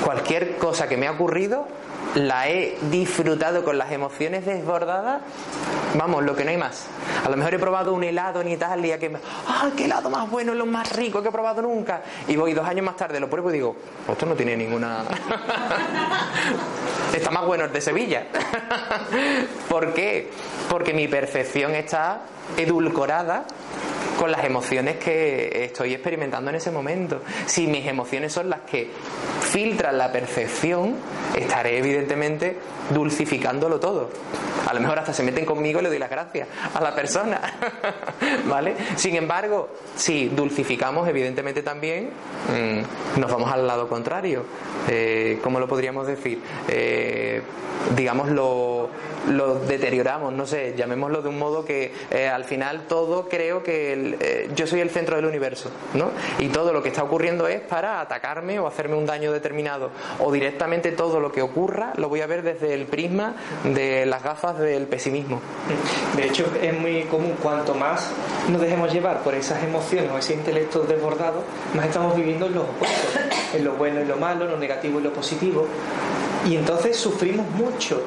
[0.04, 1.33] Cualquier cosa que me ha ocurrido
[2.14, 5.20] la he disfrutado con las emociones desbordadas,
[5.94, 6.86] vamos, lo que no hay más.
[7.24, 9.16] A lo mejor he probado un helado en Italia que,
[9.48, 12.02] ¡ay, qué helado más bueno, lo más rico que he probado nunca!
[12.28, 13.74] Y voy dos años más tarde, lo pruebo y digo,
[14.08, 15.02] esto no tiene ninguna...
[17.14, 18.26] está más bueno el de Sevilla.
[19.68, 20.30] ¿Por qué?
[20.68, 22.20] Porque mi percepción está
[22.56, 23.44] edulcorada
[24.18, 27.22] con las emociones que estoy experimentando en ese momento.
[27.46, 28.90] Si mis emociones son las que
[29.40, 30.96] filtran la percepción,
[31.36, 32.56] estaré evidentemente
[32.90, 34.10] dulcificándolo todo.
[34.66, 37.40] A lo mejor hasta se meten conmigo y le doy las gracias a la persona.
[38.46, 38.74] ¿Vale?
[38.96, 42.10] Sin embargo, si dulcificamos, evidentemente también
[42.48, 44.44] mm, nos vamos al lado contrario.
[44.88, 46.40] Eh, ¿Cómo lo podríamos decir?
[46.68, 47.42] Eh,
[47.96, 48.90] digamos, lo,
[49.66, 54.50] deterioramos, no sé, llamémoslo de un modo que eh, al final todo creo que eh,
[54.54, 56.10] yo soy el centro del universo, ¿no?
[56.38, 59.90] Y todo lo que está ocurriendo es para atacarme o hacerme un daño determinado.
[60.18, 63.34] O directamente todo lo que ocurra lo voy a ver desde el prisma
[63.64, 65.40] de las gafas del pesimismo.
[66.16, 68.10] De hecho, es muy común, cuanto más
[68.48, 71.42] nos dejemos llevar por esas emociones o ese intelecto desbordado,
[71.74, 73.20] más estamos viviendo en los opuestos,
[73.54, 75.66] en lo bueno y lo malo, lo negativo y lo positivo.
[76.46, 78.02] Y entonces sufrimos mucho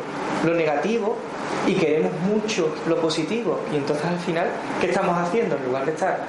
[0.45, 1.17] lo negativo
[1.65, 3.59] y queremos mucho lo positivo.
[3.71, 4.47] Y entonces al final,
[4.79, 5.57] ¿qué estamos haciendo?
[5.57, 6.19] En lugar de estar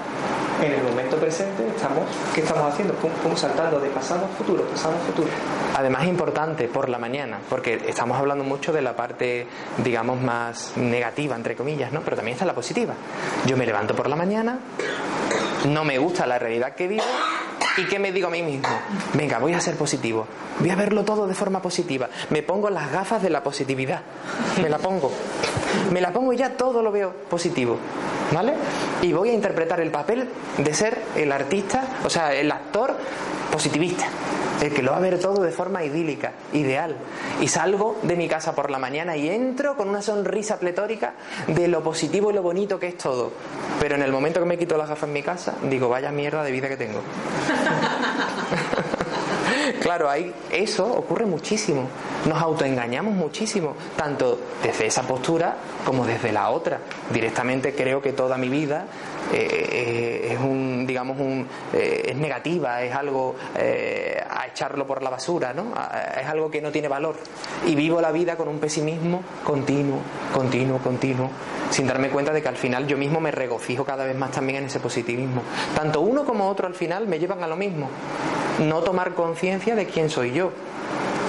[0.62, 2.04] en el momento presente, estamos,
[2.34, 2.94] ¿qué estamos haciendo?
[2.94, 5.28] Pum, saltando de pasado a futuro, pasado a futuro.
[5.76, 9.46] Además importante por la mañana, porque estamos hablando mucho de la parte,
[9.78, 12.00] digamos, más negativa, entre comillas, ¿no?
[12.00, 12.94] Pero también está la positiva.
[13.46, 14.58] Yo me levanto por la mañana,
[15.68, 17.04] no me gusta la realidad que vivo
[17.78, 18.68] ¿Y qué me digo a mí mismo?
[19.14, 20.26] Venga, voy a ser positivo.
[20.58, 22.08] Voy a verlo todo de forma positiva.
[22.30, 24.02] Me pongo las gafas de la positividad.
[24.60, 25.12] Me la pongo.
[25.92, 27.78] Me la pongo y ya todo lo veo positivo.
[28.32, 28.54] ¿Vale?
[29.02, 32.96] Y voy a interpretar el papel de ser el artista, o sea, el actor
[33.50, 34.06] positivista
[34.60, 36.96] el que lo va a ver todo de forma idílica, ideal.
[37.40, 41.14] Y salgo de mi casa por la mañana y entro con una sonrisa pletórica
[41.46, 43.32] de lo positivo y lo bonito que es todo.
[43.80, 46.42] Pero en el momento que me quito las gafas en mi casa, digo, vaya mierda
[46.42, 47.00] de vida que tengo.
[49.80, 51.88] claro, ahí eso ocurre muchísimo.
[52.26, 56.80] Nos autoengañamos muchísimo, tanto desde esa postura como desde la otra.
[57.12, 58.86] Directamente creo que toda mi vida
[59.32, 65.72] eh, es un, digamos, un, es negativa, es algo a echarlo por la basura, ¿no?
[66.20, 67.16] es algo que no tiene valor.
[67.66, 69.98] Y vivo la vida con un pesimismo continuo,
[70.32, 71.30] continuo, continuo,
[71.70, 74.58] sin darme cuenta de que al final yo mismo me regocijo cada vez más también
[74.58, 75.42] en ese positivismo.
[75.74, 77.88] Tanto uno como otro al final me llevan a lo mismo.
[78.60, 80.50] No tomar conciencia de quién soy yo.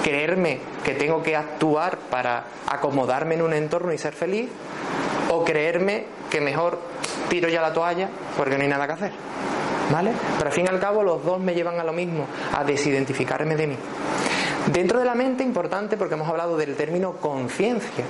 [0.02, 4.50] Creerme que tengo que actuar para acomodarme en un entorno y ser feliz.
[5.30, 6.78] O creerme que mejor
[7.28, 9.12] tiro ya la toalla porque no hay nada que hacer.
[9.90, 10.12] ¿Vale?
[10.38, 12.26] Pero al fin y al cabo los dos me llevan a lo mismo,
[12.56, 13.76] a desidentificarme de mí.
[14.72, 18.04] Dentro de la mente, importante porque hemos hablado del término conciencia.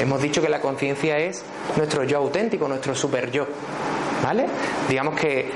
[0.00, 1.42] Hemos dicho que la conciencia es
[1.76, 3.46] nuestro yo auténtico, nuestro super yo.
[4.22, 4.46] ¿Vale?
[4.88, 5.50] Digamos que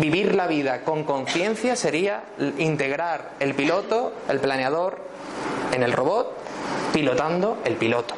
[0.00, 2.22] vivir la vida con conciencia sería
[2.58, 4.98] integrar el piloto, el planeador,
[5.72, 6.39] en el robot,
[6.92, 8.14] pilotando el piloto.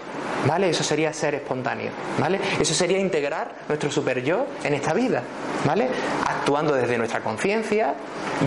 [0.47, 0.71] ¿Vale?
[0.71, 2.41] Eso sería ser espontáneo, ¿vale?
[2.61, 5.23] Eso sería integrar nuestro super yo en esta vida,
[5.65, 5.87] ¿vale?
[6.27, 7.95] Actuando desde nuestra conciencia,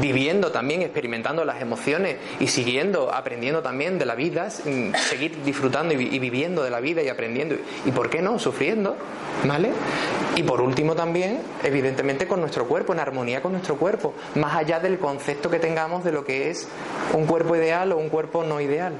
[0.01, 6.19] viviendo también, experimentando las emociones y siguiendo, aprendiendo también de la vida, seguir disfrutando y,
[6.19, 7.55] viviendo de la vida y aprendiendo
[7.85, 8.97] y, ¿por qué no?, sufriendo,
[9.45, 9.71] ¿vale?
[10.35, 14.81] Y por último también, evidentemente, con nuestro cuerpo, en armonía con nuestro cuerpo, más allá
[14.81, 16.67] del concepto que tengamos de lo que es
[17.13, 18.95] un cuerpo ideal o un cuerpo no ideal.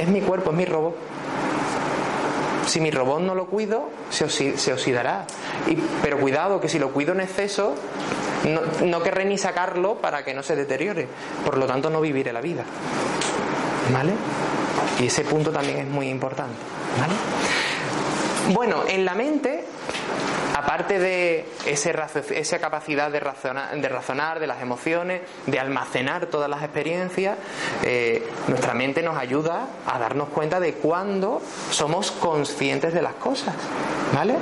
[0.00, 0.96] Es mi cuerpo, es mi robot.
[2.66, 4.24] Si mi robot no lo cuido, se,
[4.72, 5.26] oxidará.
[6.02, 7.74] pero cuidado, que si lo cuido en exceso,
[8.44, 11.08] no, no querré ni sacarlo para que no se deteriore.
[11.44, 12.64] Por lo tanto, no viviré la vida.
[13.92, 14.12] ¿Vale?
[15.00, 16.56] Y ese punto también es muy importante.
[16.98, 17.14] ¿Vale?
[18.54, 19.64] Bueno, en la mente
[20.54, 27.36] aparte de esa capacidad de razonar, de las emociones, de almacenar todas las experiencias,
[27.82, 33.54] eh, nuestra mente nos ayuda a darnos cuenta de cuándo somos conscientes de las cosas.
[34.14, 34.36] ¿Vale?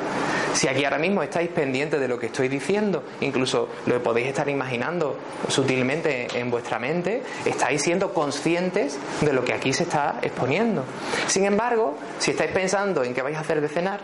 [0.52, 4.48] Si aquí ahora mismo estáis pendientes de lo que estoy diciendo, incluso lo podéis estar
[4.50, 5.16] imaginando
[5.48, 10.84] sutilmente en vuestra mente, estáis siendo conscientes de lo que aquí se está exponiendo.
[11.26, 14.00] Sin embargo, si estáis pensando en qué vais a hacer de cenar,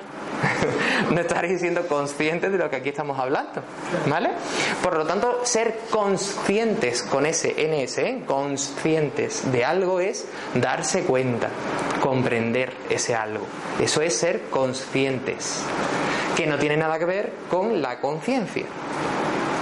[1.11, 3.63] no estaréis siendo conscientes de lo que aquí estamos hablando.
[4.07, 4.31] ¿Vale?
[4.83, 11.49] Por lo tanto, ser conscientes con ese NS, conscientes de algo es darse cuenta,
[12.01, 13.47] comprender ese algo.
[13.81, 15.63] Eso es ser conscientes,
[16.37, 18.67] que no tiene nada que ver con la conciencia.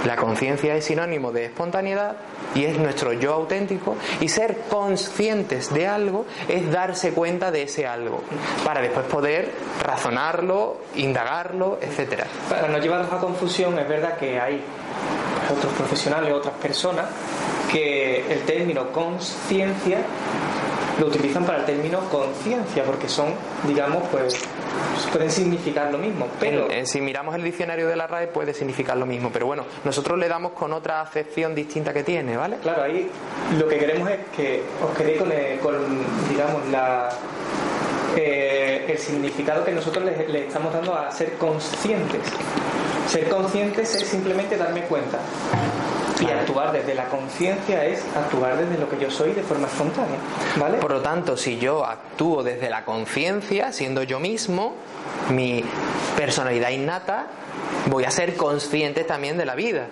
[0.05, 2.17] La conciencia es sinónimo de espontaneidad
[2.55, 7.85] y es nuestro yo auténtico y ser conscientes de algo es darse cuenta de ese
[7.85, 8.23] algo
[8.63, 9.51] para después poder
[9.83, 12.25] razonarlo, indagarlo, etcétera.
[12.49, 14.61] Para no llevarnos a confusión, es verdad que hay
[15.49, 17.05] otros profesionales, otras personas
[17.71, 19.99] que el término conciencia
[20.99, 23.33] lo utilizan para el término conciencia porque son,
[23.67, 24.39] digamos, pues
[25.11, 26.27] pueden significar lo mismo.
[26.39, 30.17] Pero si miramos el diccionario de la RAE puede significar lo mismo, pero bueno, nosotros
[30.17, 32.57] le damos con otra acepción distinta que tiene, ¿vale?
[32.57, 33.09] Claro, ahí
[33.57, 35.21] lo que queremos es que os quedéis
[35.61, 35.75] con,
[36.29, 37.09] digamos, la
[38.15, 42.21] eh, el significado que nosotros le, le, estamos dando a ser conscientes.
[43.07, 45.19] Ser conscientes es simplemente darme cuenta.
[46.19, 50.17] Y actuar desde la conciencia es actuar desde lo que yo soy de forma espontánea.
[50.57, 50.77] ¿vale?
[50.79, 54.73] Por lo tanto, si yo actúo desde la conciencia, siendo yo mismo,
[55.29, 55.63] mi
[56.15, 57.27] personalidad innata,
[57.89, 59.87] voy a ser consciente también de la vida.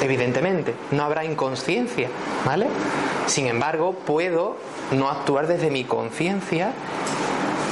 [0.00, 2.08] Evidentemente, no habrá inconsciencia,
[2.44, 2.66] ¿vale?
[3.26, 4.56] Sin embargo, puedo
[4.92, 6.72] no actuar desde mi conciencia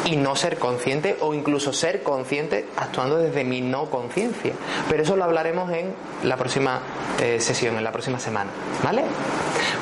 [0.04, 4.52] y no ser consciente o incluso ser consciente actuando desde mi no conciencia.
[4.88, 6.80] Pero eso lo hablaremos en la próxima
[7.20, 8.50] eh, sesión, en la próxima semana.
[8.82, 9.04] ¿Vale?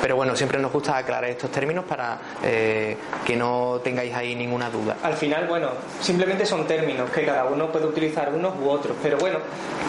[0.01, 4.69] Pero bueno, siempre nos gusta aclarar estos términos para eh, que no tengáis ahí ninguna
[4.69, 4.97] duda.
[5.03, 5.69] Al final, bueno,
[6.01, 9.39] simplemente son términos que cada uno puede utilizar unos u otros, pero bueno,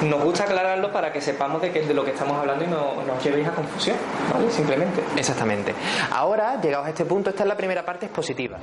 [0.03, 2.67] nos gusta aclararlos para que sepamos de qué es de lo que estamos hablando y
[2.67, 3.97] no nos llevéis a confusión,
[4.31, 4.51] ¿vale?
[4.51, 5.03] Simplemente.
[5.17, 5.73] Exactamente.
[6.11, 8.59] Ahora, llegados a este punto, esta es la primera parte expositiva.